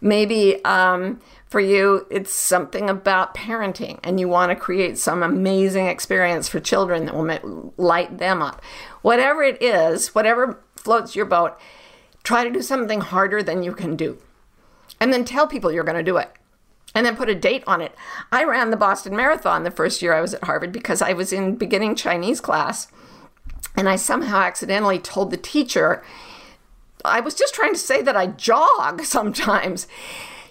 Maybe 0.00 0.62
um, 0.66 1.18
for 1.46 1.60
you, 1.60 2.06
it's 2.10 2.32
something 2.32 2.90
about 2.90 3.34
parenting, 3.34 4.00
and 4.04 4.20
you 4.20 4.28
want 4.28 4.50
to 4.50 4.56
create 4.56 4.98
some 4.98 5.22
amazing 5.22 5.86
experience 5.86 6.46
for 6.46 6.60
children 6.60 7.06
that 7.06 7.16
will 7.16 7.72
light 7.78 8.18
them 8.18 8.42
up 8.42 8.62
whatever 9.02 9.42
it 9.42 9.62
is, 9.62 10.14
whatever 10.14 10.60
floats 10.76 11.16
your 11.16 11.24
boat, 11.24 11.58
try 12.22 12.44
to 12.44 12.50
do 12.50 12.62
something 12.62 13.00
harder 13.00 13.42
than 13.42 13.62
you 13.62 13.72
can 13.72 13.96
do. 13.96 14.18
And 15.00 15.12
then 15.12 15.24
tell 15.24 15.46
people 15.46 15.72
you're 15.72 15.84
going 15.84 15.96
to 15.96 16.02
do 16.02 16.16
it. 16.16 16.30
And 16.94 17.04
then 17.04 17.16
put 17.16 17.28
a 17.28 17.34
date 17.34 17.62
on 17.66 17.80
it. 17.80 17.94
I 18.32 18.44
ran 18.44 18.70
the 18.70 18.76
Boston 18.76 19.14
Marathon 19.14 19.62
the 19.62 19.70
first 19.70 20.02
year 20.02 20.14
I 20.14 20.20
was 20.20 20.34
at 20.34 20.44
Harvard 20.44 20.72
because 20.72 21.02
I 21.02 21.12
was 21.12 21.32
in 21.32 21.56
beginning 21.56 21.94
Chinese 21.94 22.40
class. 22.40 22.88
And 23.76 23.88
I 23.88 23.96
somehow 23.96 24.38
accidentally 24.40 24.98
told 24.98 25.30
the 25.30 25.36
teacher, 25.36 26.02
I 27.04 27.20
was 27.20 27.34
just 27.34 27.54
trying 27.54 27.74
to 27.74 27.78
say 27.78 28.02
that 28.02 28.16
I 28.16 28.26
jog 28.26 29.02
sometimes. 29.04 29.86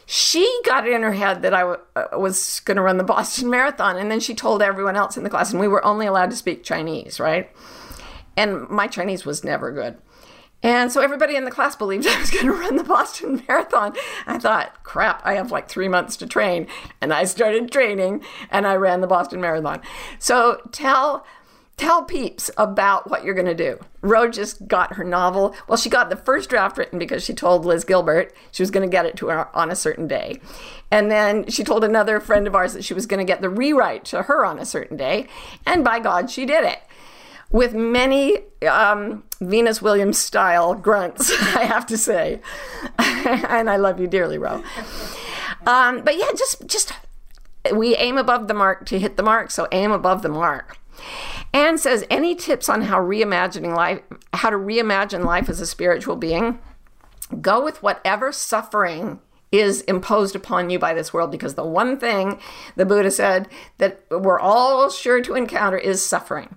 She 0.06 0.62
got 0.64 0.88
it 0.88 0.94
in 0.94 1.02
her 1.02 1.12
head 1.12 1.42
that 1.42 1.54
I 1.54 1.62
w- 1.62 1.80
uh, 1.96 2.06
was 2.14 2.62
going 2.62 2.78
to 2.78 2.82
run 2.82 2.98
the 2.98 3.04
Boston 3.04 3.50
Marathon. 3.50 3.98
And 3.98 4.10
then 4.10 4.22
she 4.22 4.34
told 4.34 4.62
everyone 4.62 4.96
else 4.96 5.18
in 5.18 5.24
the 5.24 5.30
class, 5.30 5.52
and 5.52 5.60
we 5.60 5.68
were 5.68 5.84
only 5.84 6.06
allowed 6.06 6.30
to 6.30 6.38
speak 6.38 6.64
Chinese, 6.64 7.20
right? 7.20 7.52
And 8.38 8.70
my 8.70 8.88
Chinese 8.88 9.26
was 9.26 9.44
never 9.44 9.72
good. 9.72 9.98
And 10.64 10.92
so 10.92 11.02
everybody 11.02 11.36
in 11.36 11.46
the 11.46 11.52
class 11.52 11.76
believed 11.76 12.08
I 12.10 12.20
was 12.20 12.32
going 12.32 12.46
to 12.46 12.54
run 12.54 12.76
the 12.76 12.84
Boston 12.84 13.44
Marathon. 13.48 13.94
I 14.26 14.38
thought, 14.38 14.84
crap, 14.84 15.22
I 15.24 15.36
have 15.36 15.52
like 15.52 15.70
three 15.70 15.88
months 15.88 16.18
to 16.18 16.28
train. 16.28 16.68
And 17.02 17.14
I 17.14 17.26
started 17.26 17.72
training 17.72 18.24
and 18.50 18.66
I 18.66 18.76
ran 18.76 19.02
the 19.02 19.08
Boston 19.08 19.42
Marathon. 19.42 19.82
So 20.20 20.62
tell 20.72 21.26
tell 21.78 22.04
peeps 22.04 22.50
about 22.58 23.08
what 23.08 23.24
you're 23.24 23.36
going 23.36 23.46
to 23.46 23.54
do. 23.54 23.80
Ro 24.02 24.28
just 24.32 24.68
got 24.68 24.94
her 24.94 25.04
novel. 25.04 25.56
Well, 25.68 25.78
she 25.78 25.92
got 25.92 26.10
the 26.10 26.16
first 26.16 26.50
draft 26.50 26.76
written 26.76 26.98
because 26.98 27.24
she 27.24 27.36
told 27.36 27.66
Liz 27.66 27.84
Gilbert 27.84 28.34
she 28.52 28.64
was 28.64 28.72
going 28.72 28.88
to 28.88 28.92
get 28.92 29.06
it 29.06 29.16
to 29.18 29.28
her 29.28 29.56
on 29.56 29.70
a 29.70 29.76
certain 29.76 30.08
day. 30.08 30.42
And 30.90 31.12
then 31.12 31.48
she 31.52 31.64
told 31.64 31.84
another 31.84 32.20
friend 32.20 32.48
of 32.48 32.56
ours 32.56 32.74
that 32.74 32.84
she 32.84 32.96
was 32.96 33.06
going 33.06 33.20
to 33.20 33.32
get 33.32 33.42
the 33.42 33.50
rewrite 33.50 34.06
to 34.06 34.24
her 34.24 34.44
on 34.44 34.58
a 34.58 34.66
certain 34.66 34.98
day. 34.98 35.28
And 35.68 35.84
by 35.84 36.00
God, 36.00 36.32
she 36.32 36.48
did 36.48 36.64
it 36.64 36.80
with 37.52 37.74
many 37.74 38.38
um, 38.70 39.24
Venus 39.40 39.82
Williams 39.82 40.18
style 40.18 40.74
grunts, 40.74 41.32
I 41.56 41.64
have 41.64 41.86
to 41.88 41.98
say. 41.98 42.42
and 43.00 43.70
I 43.70 43.78
love 43.78 44.00
you 44.00 44.08
dearly, 44.08 44.38
Ro. 44.38 44.64
Um, 45.66 46.04
but 46.04 46.18
yeah, 46.18 46.32
just 46.38 46.66
just 46.68 46.94
we 47.74 47.96
aim 47.96 48.18
above 48.18 48.48
the 48.48 48.54
mark 48.54 48.86
to 48.88 49.00
hit 49.00 49.18
the 49.18 49.24
mark, 49.24 49.52
so 49.52 49.68
aim 49.72 49.92
above 49.92 50.22
the 50.22 50.30
mark. 50.30 50.78
Anne 51.54 51.78
says, 51.78 52.06
any 52.10 52.36
tips 52.36 52.70
on 52.70 52.84
how 52.84 53.00
reimagining 53.00 53.76
life, 53.76 54.02
how 54.34 54.50
to 54.50 54.58
reimagine 54.58 55.24
life 55.24 55.50
as 55.50 55.62
a 55.62 55.66
spiritual 55.66 56.16
being? 56.16 56.60
Go 57.42 57.64
with 57.64 57.82
whatever 57.84 58.32
suffering 58.32 59.20
is 59.52 59.82
imposed 59.82 60.36
upon 60.36 60.70
you 60.70 60.78
by 60.78 60.94
this 60.94 61.14
world 61.14 61.32
because 61.32 61.56
the 61.56 61.66
one 61.66 61.98
thing 61.98 62.40
the 62.76 62.86
Buddha 62.86 63.12
said 63.12 63.48
that 63.78 64.04
we're 64.10 64.40
all 64.40 64.90
sure 64.90 65.22
to 65.22 65.36
encounter 65.36 65.78
is 65.78 66.06
suffering. 66.06 66.56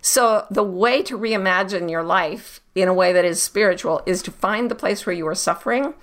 So, 0.00 0.46
the 0.50 0.64
way 0.64 1.02
to 1.02 1.16
reimagine 1.16 1.88
your 1.88 2.02
life 2.02 2.60
in 2.74 2.88
a 2.88 2.94
way 2.94 3.12
that 3.12 3.24
is 3.24 3.40
spiritual 3.40 4.02
is 4.04 4.22
to 4.22 4.32
find 4.32 4.70
the 4.70 4.74
place 4.74 5.06
where 5.06 5.14
you 5.14 5.26
are 5.28 5.34
suffering 5.34 5.94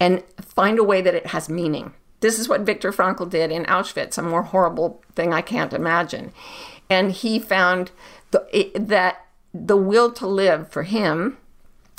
and 0.00 0.24
find 0.40 0.78
a 0.78 0.84
way 0.84 1.00
that 1.00 1.14
it 1.14 1.28
has 1.28 1.48
meaning. 1.48 1.92
This 2.20 2.38
is 2.38 2.48
what 2.48 2.62
Viktor 2.62 2.92
Frankl 2.92 3.28
did 3.28 3.52
in 3.52 3.64
Auschwitz, 3.66 4.18
a 4.18 4.22
more 4.22 4.42
horrible 4.42 5.02
thing 5.14 5.32
I 5.32 5.42
can't 5.42 5.72
imagine. 5.72 6.32
And 6.90 7.12
he 7.12 7.38
found 7.38 7.92
the, 8.30 8.46
it, 8.52 8.88
that 8.88 9.26
the 9.54 9.76
will 9.76 10.10
to 10.12 10.26
live 10.26 10.70
for 10.70 10.82
him 10.82 11.38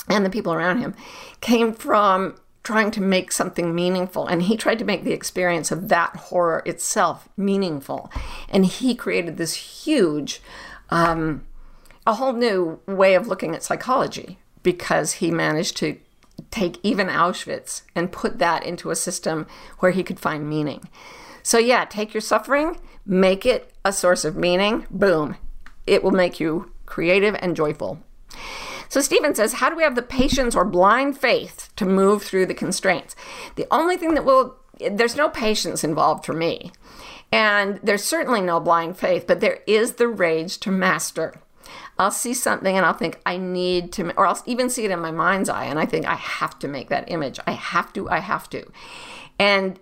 and 0.08 0.24
the 0.24 0.30
people 0.30 0.52
around 0.52 0.78
him 0.78 0.94
came 1.40 1.72
from 1.72 2.36
trying 2.68 2.90
to 2.90 3.00
make 3.00 3.32
something 3.32 3.74
meaningful. 3.74 4.26
And 4.26 4.42
he 4.42 4.54
tried 4.54 4.78
to 4.80 4.84
make 4.84 5.02
the 5.02 5.14
experience 5.14 5.70
of 5.70 5.88
that 5.88 6.14
horror 6.14 6.62
itself 6.66 7.26
meaningful. 7.34 8.12
And 8.50 8.66
he 8.66 8.94
created 8.94 9.38
this 9.38 9.54
huge 9.54 10.42
um, 10.90 11.46
a 12.06 12.12
whole 12.12 12.34
new 12.34 12.78
way 12.86 13.14
of 13.14 13.26
looking 13.26 13.54
at 13.54 13.62
psychology 13.62 14.38
because 14.62 15.12
he 15.12 15.30
managed 15.30 15.78
to 15.78 15.96
take 16.50 16.78
even 16.82 17.06
Auschwitz 17.06 17.84
and 17.94 18.12
put 18.12 18.38
that 18.38 18.66
into 18.66 18.90
a 18.90 18.96
system 18.96 19.46
where 19.78 19.92
he 19.92 20.02
could 20.02 20.20
find 20.20 20.46
meaning. 20.46 20.90
So, 21.42 21.56
yeah, 21.56 21.86
take 21.86 22.12
your 22.12 22.20
suffering, 22.20 22.78
make 23.06 23.46
it 23.46 23.72
a 23.82 23.94
source 23.94 24.26
of 24.26 24.36
meaning, 24.36 24.84
boom, 24.90 25.36
it 25.86 26.04
will 26.04 26.10
make 26.10 26.38
you 26.38 26.70
creative 26.84 27.34
and 27.40 27.56
joyful. 27.56 27.98
So, 28.88 29.00
Stephen 29.00 29.34
says, 29.34 29.54
How 29.54 29.70
do 29.70 29.76
we 29.76 29.82
have 29.82 29.94
the 29.94 30.02
patience 30.02 30.54
or 30.54 30.64
blind 30.64 31.18
faith 31.18 31.70
to 31.76 31.84
move 31.84 32.22
through 32.22 32.46
the 32.46 32.54
constraints? 32.54 33.14
The 33.56 33.66
only 33.70 33.96
thing 33.96 34.14
that 34.14 34.24
will, 34.24 34.56
there's 34.90 35.16
no 35.16 35.28
patience 35.28 35.84
involved 35.84 36.24
for 36.24 36.32
me. 36.32 36.72
And 37.30 37.78
there's 37.82 38.04
certainly 38.04 38.40
no 38.40 38.58
blind 38.58 38.96
faith, 38.96 39.26
but 39.26 39.40
there 39.40 39.60
is 39.66 39.94
the 39.94 40.08
rage 40.08 40.58
to 40.60 40.70
master. 40.70 41.40
I'll 41.98 42.10
see 42.10 42.32
something 42.32 42.76
and 42.76 42.86
I'll 42.86 42.94
think, 42.94 43.20
I 43.26 43.36
need 43.36 43.92
to, 43.94 44.12
or 44.16 44.26
I'll 44.26 44.42
even 44.46 44.70
see 44.70 44.84
it 44.84 44.90
in 44.90 45.00
my 45.00 45.10
mind's 45.10 45.48
eye 45.48 45.64
and 45.64 45.78
I 45.78 45.84
think, 45.84 46.06
I 46.06 46.14
have 46.14 46.58
to 46.60 46.68
make 46.68 46.88
that 46.88 47.10
image. 47.10 47.38
I 47.46 47.50
have 47.50 47.92
to, 47.94 48.08
I 48.08 48.20
have 48.20 48.48
to. 48.50 48.64
And 49.38 49.78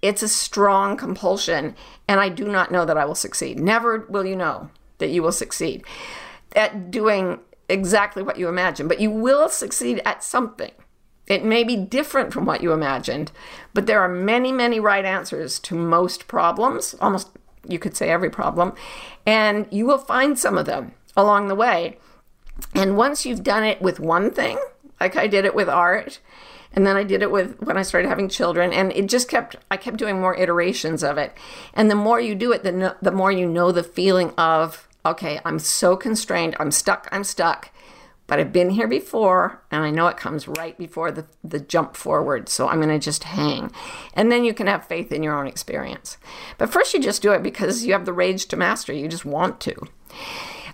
it's 0.00 0.22
a 0.22 0.28
strong 0.28 0.96
compulsion, 0.96 1.74
and 2.06 2.20
I 2.20 2.28
do 2.28 2.46
not 2.46 2.70
know 2.70 2.84
that 2.84 2.96
I 2.96 3.04
will 3.04 3.16
succeed. 3.16 3.58
Never 3.58 4.06
will 4.08 4.24
you 4.24 4.36
know 4.36 4.70
that 4.98 5.08
you 5.08 5.22
will 5.22 5.32
succeed 5.32 5.84
at 6.54 6.90
doing 6.90 7.40
exactly 7.68 8.22
what 8.22 8.38
you 8.38 8.48
imagine, 8.48 8.88
but 8.88 9.00
you 9.00 9.10
will 9.10 9.48
succeed 9.48 10.00
at 10.04 10.24
something. 10.24 10.72
It 11.26 11.44
may 11.44 11.62
be 11.62 11.76
different 11.76 12.32
from 12.32 12.46
what 12.46 12.62
you 12.62 12.72
imagined, 12.72 13.32
but 13.74 13.86
there 13.86 14.00
are 14.00 14.08
many, 14.08 14.50
many 14.50 14.80
right 14.80 15.04
answers 15.04 15.58
to 15.60 15.74
most 15.74 16.26
problems, 16.26 16.94
almost 17.00 17.30
you 17.66 17.78
could 17.78 17.96
say 17.96 18.08
every 18.08 18.30
problem, 18.30 18.72
and 19.26 19.66
you 19.70 19.84
will 19.84 19.98
find 19.98 20.38
some 20.38 20.56
of 20.56 20.64
them 20.64 20.92
along 21.16 21.48
the 21.48 21.54
way. 21.54 21.98
And 22.74 22.96
once 22.96 23.26
you've 23.26 23.42
done 23.42 23.62
it 23.62 23.82
with 23.82 24.00
one 24.00 24.30
thing, 24.30 24.58
like 25.00 25.16
I 25.16 25.26
did 25.26 25.44
it 25.44 25.54
with 25.54 25.68
art, 25.68 26.18
and 26.72 26.86
then 26.86 26.96
I 26.96 27.02
did 27.02 27.22
it 27.22 27.30
with 27.30 27.60
when 27.60 27.76
I 27.76 27.82
started 27.82 28.08
having 28.08 28.28
children, 28.28 28.72
and 28.72 28.92
it 28.92 29.06
just 29.06 29.28
kept 29.28 29.56
I 29.70 29.76
kept 29.76 29.98
doing 29.98 30.20
more 30.20 30.36
iterations 30.36 31.02
of 31.02 31.18
it. 31.18 31.36
And 31.74 31.90
the 31.90 31.94
more 31.94 32.20
you 32.20 32.34
do 32.34 32.52
it, 32.52 32.62
the 32.62 32.96
the 33.02 33.12
more 33.12 33.30
you 33.30 33.46
know 33.46 33.70
the 33.70 33.82
feeling 33.82 34.32
of 34.38 34.87
okay, 35.08 35.40
I'm 35.44 35.58
so 35.58 35.96
constrained, 35.96 36.56
I'm 36.58 36.70
stuck, 36.70 37.08
I'm 37.12 37.24
stuck 37.24 37.70
but 38.28 38.38
I've 38.38 38.52
been 38.52 38.70
here 38.70 38.86
before 38.86 39.62
and 39.70 39.82
I 39.82 39.90
know 39.90 40.06
it 40.06 40.18
comes 40.18 40.46
right 40.46 40.76
before 40.78 41.10
the, 41.10 41.26
the 41.42 41.58
jump 41.58 41.96
forward. 41.96 42.48
So 42.48 42.68
I'm 42.68 42.76
going 42.76 42.90
to 42.90 42.98
just 42.98 43.24
hang. 43.24 43.72
And 44.12 44.30
then 44.30 44.44
you 44.44 44.52
can 44.54 44.68
have 44.68 44.86
faith 44.86 45.10
in 45.10 45.22
your 45.22 45.36
own 45.36 45.48
experience. 45.48 46.18
But 46.58 46.70
first, 46.70 46.92
you 46.92 47.00
just 47.00 47.22
do 47.22 47.32
it 47.32 47.42
because 47.42 47.86
you 47.86 47.94
have 47.94 48.04
the 48.04 48.12
rage 48.12 48.46
to 48.46 48.56
master. 48.56 48.92
You 48.92 49.08
just 49.08 49.24
want 49.24 49.60
to. 49.60 49.74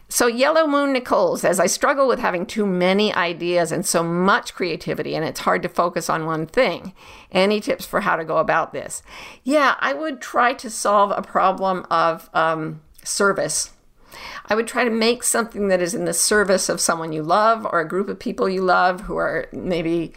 So, 0.09 0.27
Yellow 0.27 0.67
Moon 0.67 0.93
Nicole 0.93 1.37
says, 1.39 1.59
I 1.59 1.67
struggle 1.67 2.07
with 2.07 2.19
having 2.19 2.45
too 2.45 2.67
many 2.67 3.13
ideas 3.15 3.73
and 3.73 3.87
so 3.87 4.03
much 4.03 4.55
creativity, 4.55 5.17
and 5.17 5.25
it's 5.25 5.41
hard 5.41 5.63
to 5.63 5.69
focus 5.69 6.11
on 6.11 6.27
one 6.27 6.47
thing. 6.47 6.93
Any 7.33 7.59
tips 7.59 7.87
for 7.87 8.01
how 8.01 8.15
to 8.15 8.25
go 8.25 8.37
about 8.37 8.73
this? 8.73 9.03
Yeah, 9.43 9.75
I 9.81 9.93
would 9.93 10.21
try 10.21 10.53
to 10.55 10.71
solve 10.71 11.13
a 11.17 11.23
problem 11.23 11.87
of 11.91 12.31
um, 12.33 12.83
service 13.03 13.74
I 14.47 14.55
would 14.55 14.67
try 14.67 14.85
to 14.85 14.91
make 14.91 15.23
something 15.23 15.69
that 15.69 15.81
is 15.81 15.95
in 15.95 16.05
the 16.05 16.13
service 16.13 16.69
of 16.69 16.81
someone 16.81 17.13
you 17.13 17.23
love 17.23 17.65
or 17.65 17.81
a 17.81 17.89
group 17.89 18.09
of 18.09 18.19
people 18.19 18.49
you 18.49 18.63
love 18.63 19.03
who 19.03 19.17
are 19.17 19.49
maybe 19.53 20.13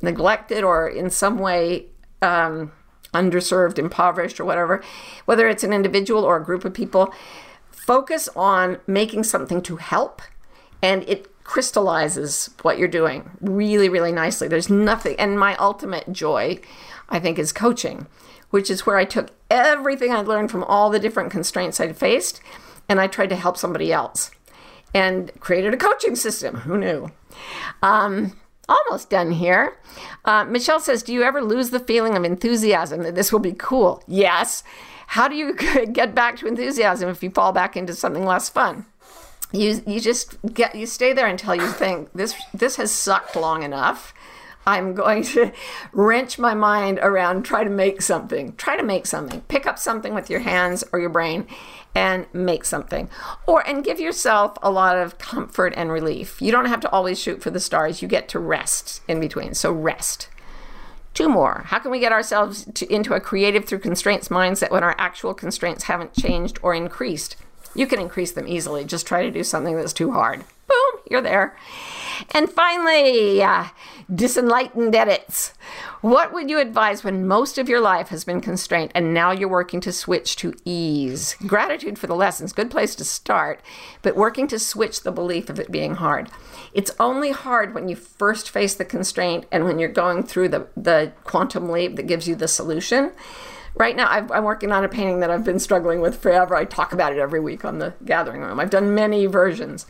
neglected 0.00 0.62
or 0.62 0.88
in 0.88 1.10
some 1.10 1.38
way 1.38 1.86
um, 2.20 2.72
underserved, 3.12 3.78
impoverished, 3.78 4.38
or 4.38 4.44
whatever, 4.44 4.82
whether 5.24 5.48
it's 5.48 5.64
an 5.64 5.72
individual 5.72 6.24
or 6.24 6.36
a 6.36 6.44
group 6.44 6.64
of 6.64 6.72
people. 6.72 7.12
Focus 7.70 8.28
on 8.36 8.78
making 8.86 9.24
something 9.24 9.60
to 9.62 9.76
help, 9.76 10.22
and 10.80 11.02
it 11.08 11.28
crystallizes 11.42 12.50
what 12.62 12.78
you're 12.78 12.86
doing 12.86 13.30
really, 13.40 13.88
really 13.88 14.12
nicely. 14.12 14.46
There's 14.46 14.70
nothing, 14.70 15.16
and 15.18 15.38
my 15.38 15.56
ultimate 15.56 16.12
joy, 16.12 16.60
I 17.08 17.18
think, 17.18 17.38
is 17.38 17.52
coaching, 17.52 18.06
which 18.50 18.70
is 18.70 18.86
where 18.86 18.96
I 18.96 19.04
took 19.04 19.30
everything 19.50 20.12
I'd 20.12 20.28
learned 20.28 20.52
from 20.52 20.62
all 20.64 20.90
the 20.90 21.00
different 21.00 21.32
constraints 21.32 21.80
I'd 21.80 21.96
faced 21.96 22.40
and 22.88 23.00
I 23.00 23.06
tried 23.06 23.30
to 23.30 23.36
help 23.36 23.56
somebody 23.56 23.92
else 23.92 24.30
and 24.94 25.30
created 25.40 25.74
a 25.74 25.76
coaching 25.76 26.16
system. 26.16 26.56
Who 26.56 26.78
knew? 26.78 27.10
Um, 27.82 28.36
almost 28.68 29.10
done 29.10 29.32
here. 29.32 29.78
Uh, 30.24 30.44
Michelle 30.44 30.80
says, 30.80 31.02
Do 31.02 31.12
you 31.12 31.22
ever 31.22 31.42
lose 31.42 31.70
the 31.70 31.80
feeling 31.80 32.16
of 32.16 32.24
enthusiasm 32.24 33.02
that 33.02 33.14
this 33.14 33.32
will 33.32 33.40
be 33.40 33.52
cool? 33.52 34.02
Yes. 34.06 34.62
How 35.08 35.28
do 35.28 35.34
you 35.34 35.54
get 35.92 36.14
back 36.14 36.36
to 36.38 36.46
enthusiasm 36.46 37.08
if 37.08 37.22
you 37.22 37.30
fall 37.30 37.52
back 37.52 37.76
into 37.76 37.94
something 37.94 38.24
less 38.24 38.48
fun? 38.48 38.86
You, 39.52 39.82
you 39.86 40.00
just 40.00 40.36
get 40.54 40.74
you 40.74 40.86
stay 40.86 41.12
there 41.12 41.26
until 41.26 41.54
you 41.54 41.68
think 41.68 42.10
this 42.14 42.34
this 42.54 42.76
has 42.76 42.90
sucked 42.90 43.36
long 43.36 43.62
enough. 43.62 44.14
I'm 44.66 44.94
going 44.94 45.22
to 45.24 45.52
wrench 45.92 46.38
my 46.38 46.54
mind 46.54 46.98
around 47.02 47.44
try 47.44 47.64
to 47.64 47.70
make 47.70 48.02
something. 48.02 48.54
Try 48.56 48.76
to 48.76 48.82
make 48.82 49.06
something. 49.06 49.40
Pick 49.42 49.66
up 49.66 49.78
something 49.78 50.14
with 50.14 50.30
your 50.30 50.40
hands 50.40 50.84
or 50.92 51.00
your 51.00 51.10
brain 51.10 51.46
and 51.94 52.26
make 52.32 52.64
something. 52.64 53.08
Or 53.46 53.66
and 53.66 53.84
give 53.84 54.00
yourself 54.00 54.56
a 54.62 54.70
lot 54.70 54.96
of 54.96 55.18
comfort 55.18 55.74
and 55.76 55.90
relief. 55.90 56.40
You 56.40 56.52
don't 56.52 56.66
have 56.66 56.80
to 56.80 56.90
always 56.90 57.20
shoot 57.20 57.42
for 57.42 57.50
the 57.50 57.60
stars. 57.60 58.02
You 58.02 58.08
get 58.08 58.28
to 58.28 58.38
rest 58.38 59.02
in 59.08 59.20
between. 59.20 59.54
So 59.54 59.72
rest. 59.72 60.28
Two 61.14 61.28
more. 61.28 61.64
How 61.66 61.78
can 61.78 61.90
we 61.90 62.00
get 62.00 62.12
ourselves 62.12 62.66
to, 62.74 62.90
into 62.90 63.12
a 63.12 63.20
creative 63.20 63.66
through 63.66 63.80
constraints 63.80 64.28
mindset 64.28 64.70
when 64.70 64.82
our 64.82 64.94
actual 64.96 65.34
constraints 65.34 65.84
haven't 65.84 66.14
changed 66.14 66.58
or 66.62 66.74
increased 66.74 67.36
You 67.74 67.86
can 67.86 68.00
increase 68.00 68.32
them 68.32 68.48
easily. 68.48 68.84
Just 68.84 69.06
try 69.06 69.22
to 69.22 69.30
do 69.30 69.44
something 69.44 69.76
that's 69.76 69.92
too 69.92 70.12
hard. 70.12 70.44
Boom, 70.66 71.00
you're 71.10 71.22
there. 71.22 71.56
And 72.30 72.50
finally, 72.50 73.42
uh, 73.42 73.66
disenlightened 74.10 74.94
edits. 74.94 75.54
What 76.00 76.32
would 76.32 76.50
you 76.50 76.58
advise 76.58 77.02
when 77.02 77.26
most 77.26 77.58
of 77.58 77.68
your 77.68 77.80
life 77.80 78.08
has 78.08 78.24
been 78.24 78.40
constrained 78.40 78.92
and 78.94 79.14
now 79.14 79.30
you're 79.30 79.48
working 79.48 79.80
to 79.82 79.92
switch 79.92 80.36
to 80.36 80.54
ease? 80.64 81.36
Gratitude 81.46 81.98
for 81.98 82.06
the 82.06 82.14
lessons, 82.14 82.52
good 82.52 82.70
place 82.70 82.94
to 82.96 83.04
start, 83.04 83.60
but 84.02 84.16
working 84.16 84.46
to 84.48 84.58
switch 84.58 85.02
the 85.02 85.12
belief 85.12 85.48
of 85.48 85.58
it 85.58 85.70
being 85.70 85.94
hard. 85.94 86.28
It's 86.74 86.90
only 86.98 87.30
hard 87.30 87.74
when 87.74 87.88
you 87.88 87.96
first 87.96 88.50
face 88.50 88.74
the 88.74 88.84
constraint 88.84 89.46
and 89.50 89.64
when 89.64 89.78
you're 89.78 89.88
going 89.88 90.22
through 90.22 90.48
the, 90.48 90.66
the 90.76 91.12
quantum 91.24 91.68
leap 91.68 91.96
that 91.96 92.06
gives 92.06 92.28
you 92.28 92.34
the 92.34 92.48
solution. 92.48 93.12
Right 93.74 93.96
now, 93.96 94.06
i 94.06 94.36
am 94.36 94.44
working 94.44 94.70
on 94.70 94.84
a 94.84 94.88
painting 94.88 95.20
that 95.20 95.30
I've 95.30 95.44
been 95.44 95.58
struggling 95.58 96.00
with 96.00 96.20
forever. 96.20 96.54
I 96.54 96.64
talk 96.64 96.92
about 96.92 97.12
it 97.12 97.18
every 97.18 97.40
week 97.40 97.64
on 97.64 97.78
the 97.78 97.94
gathering 98.04 98.42
room. 98.42 98.60
I've 98.60 98.70
done 98.70 98.94
many 98.94 99.26
versions. 99.26 99.86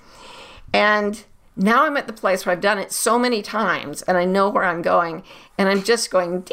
And 0.72 1.22
now 1.56 1.84
I'm 1.84 1.96
at 1.96 2.06
the 2.06 2.12
place 2.12 2.46
where 2.46 2.52
I've 2.52 2.60
done 2.60 2.78
it 2.78 2.92
so 2.92 3.18
many 3.18 3.42
times 3.42 4.02
and 4.02 4.16
I 4.16 4.24
know 4.24 4.48
where 4.48 4.64
I'm 4.64 4.80
going 4.80 5.22
and 5.58 5.68
I'm 5.68 5.82
just 5.82 6.10
going 6.10 6.46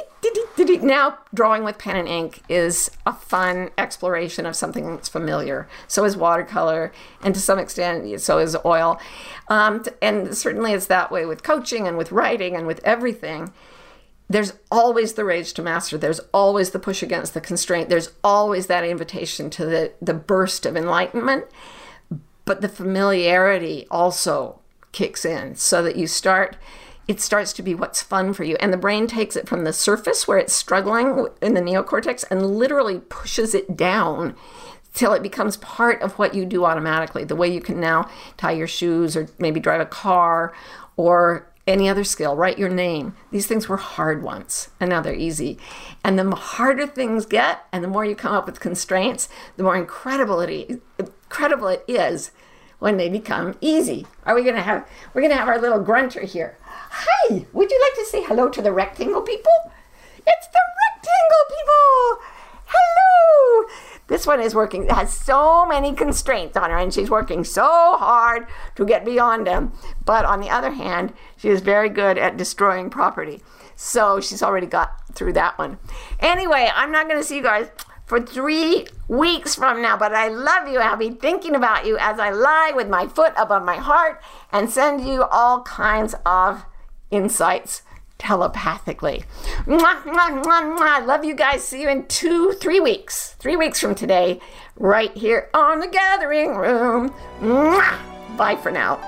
now 0.82 1.18
drawing 1.34 1.64
with 1.64 1.78
pen 1.78 1.96
and 1.96 2.08
ink 2.08 2.42
is 2.50 2.92
a 3.06 3.14
fun 3.14 3.70
exploration 3.78 4.46
of 4.46 4.58
something 4.58 4.86
that's 4.96 5.08
familiar 5.08 5.70
so 5.88 6.04
is 6.04 6.18
watercolor 6.18 6.92
and 7.24 7.34
to 7.34 7.40
some 7.40 7.58
extent 7.60 8.20
so 8.20 8.40
is 8.40 8.58
oil 8.66 9.00
um, 9.48 9.86
and 10.02 10.36
certainly 10.36 10.74
it's 10.74 10.88
that 10.88 11.12
way 11.12 11.26
with 11.26 11.44
coaching 11.44 11.88
and 11.88 11.98
with 11.98 12.12
writing 12.12 12.56
and 12.58 12.68
with 12.68 12.82
everything 12.84 13.54
there's 14.30 14.54
always 14.72 15.14
the 15.14 15.26
rage 15.26 15.54
to 15.54 15.64
master. 15.64 15.98
There's 15.98 16.20
always 16.34 16.70
the 16.70 16.80
push 16.80 17.02
against 17.02 17.34
the 17.34 17.42
constraint. 17.42 17.90
There's 17.90 18.12
always 18.24 18.68
that 18.68 18.84
invitation 18.84 19.50
to 19.52 19.66
the, 19.66 19.92
the 20.02 20.14
burst 20.14 20.68
of 20.68 20.78
enlightenment. 20.78 21.46
But 22.46 22.62
the 22.62 22.70
familiarity 22.70 23.88
also 23.90 24.60
kicks 24.92 25.26
in 25.26 25.56
so 25.56 25.82
that 25.84 25.96
you 25.96 26.08
start 26.08 26.58
it 27.08 27.20
starts 27.20 27.54
to 27.54 27.64
be 27.64 27.74
what's 27.74 28.04
fun 28.04 28.34
for 28.34 28.44
you. 28.44 28.56
And 28.60 28.72
the 28.72 28.78
brain 28.78 29.08
takes 29.08 29.36
it 29.36 29.50
from 29.50 29.64
the 29.64 29.74
surface 29.74 30.28
where 30.28 30.38
it's 30.38 30.54
struggling 30.54 31.28
in 31.42 31.56
the 31.56 31.60
neocortex 31.60 32.24
and 32.30 32.56
literally 32.56 33.00
pushes 33.00 33.56
it 33.56 33.76
down 33.76 34.36
till 34.94 35.14
it 35.14 35.24
becomes 35.24 35.58
part 35.58 36.00
of 36.04 36.20
what 36.20 36.36
you 36.36 36.46
do 36.46 36.66
automatically. 36.66 37.24
The 37.24 37.36
way 37.36 37.52
you 37.52 37.62
can 37.62 37.80
now 37.80 38.08
tie 38.38 38.52
your 38.52 38.68
shoes 38.68 39.18
or 39.18 39.28
maybe 39.40 39.60
drive 39.60 39.82
a 39.82 39.88
car 39.88 40.54
or 40.98 41.52
any 41.68 41.88
other 41.88 42.04
skill 42.04 42.36
write 42.36 42.58
your 42.58 42.70
name 42.70 43.16
these 43.32 43.48
things 43.48 43.70
were 43.70 43.78
hard 43.78 44.24
once 44.24 44.70
and 44.80 44.90
now 44.90 45.02
they're 45.02 45.14
easy 45.14 45.58
and 46.04 46.18
the 46.18 46.36
harder 46.36 46.88
things 46.88 47.26
get 47.26 47.66
and 47.72 47.84
the 47.84 47.88
more 47.88 48.06
you 48.06 48.16
come 48.16 48.34
up 48.34 48.46
with 48.46 48.60
constraints 48.60 49.30
the 49.58 49.64
more 49.64 49.76
incredible 49.76 50.40
it, 50.40 50.82
incredible 50.98 51.68
it 51.68 51.84
is 51.88 52.32
when 52.80 52.98
they 52.98 53.10
become 53.10 53.56
easy. 53.62 54.08
Are 54.26 54.34
we 54.34 54.44
gonna 54.44 54.62
have 54.62 54.88
we're 55.14 55.22
gonna 55.22 55.36
have 55.36 55.48
our 55.48 55.62
little 55.62 55.84
grunter 55.84 56.22
here. 56.22 56.58
Hi, 56.64 57.46
would 57.54 57.70
you 57.70 57.80
like 57.82 57.96
to 57.96 58.10
say 58.10 58.24
hello 58.24 58.50
to 58.50 58.62
the 58.62 58.72
rectangle 58.72 59.22
people? 59.22 59.52
It's 60.26 60.48
the 60.48 60.60
rectangle 60.82 61.46
people! 61.50 62.26
Hello! 62.66 63.68
This 64.20 64.28
one 64.28 64.42
is 64.42 64.54
working, 64.54 64.90
has 64.90 65.14
so 65.14 65.66
many 65.66 65.94
constraints 65.94 66.58
on 66.58 66.72
her, 66.72 66.78
and 66.78 66.94
she's 66.94 67.10
working 67.10 67.46
so 67.46 67.64
hard 67.64 68.48
to 68.76 68.84
get 68.84 69.06
beyond 69.06 69.48
them. 69.48 69.72
But 70.04 70.26
on 70.26 70.42
the 70.42 70.50
other 70.50 70.72
hand, 70.72 71.14
she 71.38 71.48
is 71.48 71.62
very 71.62 71.88
good 71.88 72.18
at 72.18 72.36
destroying 72.36 72.90
property. 72.90 73.42
So 73.78 74.20
she's 74.20 74.44
already 74.44 74.68
got 74.68 75.16
through 75.16 75.32
that 75.34 75.58
one. 75.58 75.78
Anyway, 76.20 76.70
I'm 76.76 76.92
not 76.92 77.08
going 77.08 77.18
to 77.18 77.26
see 77.26 77.38
you 77.38 77.44
guys 77.44 77.70
for 78.08 78.20
three 78.20 78.88
weeks 79.08 79.56
from 79.56 79.82
now. 79.82 79.96
But 79.96 80.14
I 80.14 80.28
love 80.28 80.68
you. 80.68 80.80
I'll 80.80 80.98
be 80.98 81.12
thinking 81.12 81.56
about 81.56 81.86
you 81.86 81.98
as 81.98 82.20
I 82.20 82.32
lie 82.32 82.74
with 82.76 82.90
my 82.90 83.08
foot 83.08 83.32
above 83.38 83.64
my 83.64 83.78
heart 83.78 84.22
and 84.52 84.70
send 84.70 85.08
you 85.08 85.24
all 85.32 85.62
kinds 85.62 86.14
of 86.26 86.66
insights 87.10 87.84
telepathically. 88.20 89.24
Mwah, 89.66 90.04
mwah, 90.04 90.44
mwah, 90.44 90.78
mwah. 90.78 91.08
Love 91.08 91.26
you 91.26 91.34
guys. 91.34 91.64
See 91.64 91.82
you 91.82 91.90
in 91.90 92.06
two, 92.06 92.54
three 92.54 92.80
weeks. 92.80 93.34
Three 93.40 93.56
weeks 93.56 93.80
from 93.80 93.96
today, 93.96 94.40
right 94.78 95.16
here 95.18 95.50
on 95.54 95.80
the 95.80 95.88
gathering 95.88 96.56
room. 96.56 97.14
Mwah. 97.40 98.38
Bye 98.38 98.56
for 98.56 98.72
now. 98.72 99.00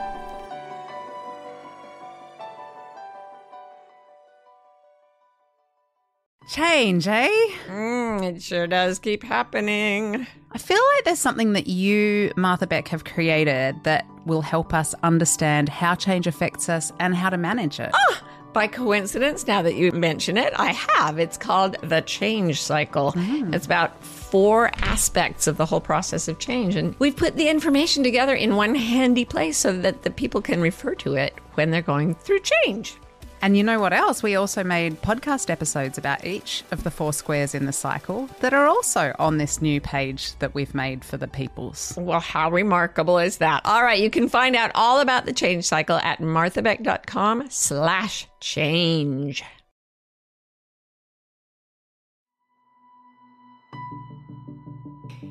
Change, 6.50 7.08
eh? 7.08 7.30
Mm, 7.68 8.24
it 8.24 8.42
sure 8.42 8.68
does 8.68 9.00
keep 9.00 9.24
happening. 9.24 10.28
I 10.52 10.58
feel 10.58 10.82
like 10.96 11.06
there's 11.06 11.20
something 11.20 11.54
that 11.54 11.68
you, 11.68 12.34
Martha 12.36 12.68
Beck, 12.68 12.90
have 12.90 13.06
created 13.06 13.82
that 13.86 14.06
will 14.26 14.42
help 14.42 14.74
us 14.74 14.94
understand 15.02 15.70
how 15.70 15.96
change 15.96 16.28
affects 16.28 16.68
us 16.68 16.92
and 17.00 17.16
how 17.16 17.30
to 17.30 17.38
manage 17.38 17.80
it. 17.80 17.92
Oh, 17.94 18.18
by 18.54 18.68
coincidence, 18.68 19.48
now 19.48 19.62
that 19.62 19.76
you 19.76 19.92
mention 19.92 20.38
it, 20.38 20.54
I 20.58 20.72
have. 20.72 21.20
It's 21.20 21.38
called 21.38 21.78
the 21.82 22.02
change 22.02 22.62
cycle. 22.62 23.14
Mm. 23.14 23.54
It's 23.54 23.66
about 23.66 24.04
four 24.04 24.72
aspects 24.76 25.48
of 25.48 25.58
the 25.58 25.66
whole 25.66 25.82
process 25.82 26.28
of 26.28 26.40
change. 26.40 26.76
And 26.76 26.96
we've 27.00 27.16
put 27.16 27.36
the 27.36 27.50
information 27.50 28.04
together 28.04 28.36
in 28.36 28.56
one 28.56 28.76
handy 28.76 29.26
place 29.26 29.58
so 29.58 29.78
that 29.80 30.04
the 30.04 30.10
people 30.10 30.42
can 30.42 30.62
refer 30.62 30.96
to 30.96 31.16
it 31.16 31.34
when 31.56 31.72
they're 31.72 31.82
going 31.82 32.16
through 32.16 32.42
change. 32.64 32.96
And 33.42 33.58
you 33.58 33.64
know 33.64 33.80
what 33.80 33.94
else? 33.94 34.22
We 34.22 34.36
also 34.36 34.64
made 34.64 35.02
podcast 35.02 35.50
episodes 35.50 35.98
about 35.98 36.26
each 36.26 36.64
of 36.72 36.84
the 36.84 36.92
four 36.92 37.12
squares 37.12 37.56
in 37.56 37.66
the 37.66 37.74
cycle 37.74 38.28
that 38.40 38.54
are 38.54 38.68
also 38.68 39.16
on 39.18 39.38
this 39.38 39.62
new 39.62 39.82
page 39.82 40.38
that 40.40 40.54
we've 40.54 40.76
made 40.76 41.04
for 41.04 41.18
the 41.18 41.28
peoples. 41.28 41.94
Well, 41.98 42.20
how 42.20 42.52
remarkable 42.52 43.18
is 43.18 43.38
that? 43.38 43.62
All 43.66 43.84
right, 43.84 44.00
you 44.00 44.10
can 44.10 44.30
find 44.30 44.56
out 44.56 44.72
all 44.76 45.00
about 45.00 45.26
the 45.26 45.34
change 45.34 45.66
cycle 45.66 45.98
at 45.98 46.20
marthabeck.com 46.20 47.48
slash 47.50 48.28
change. 48.40 49.44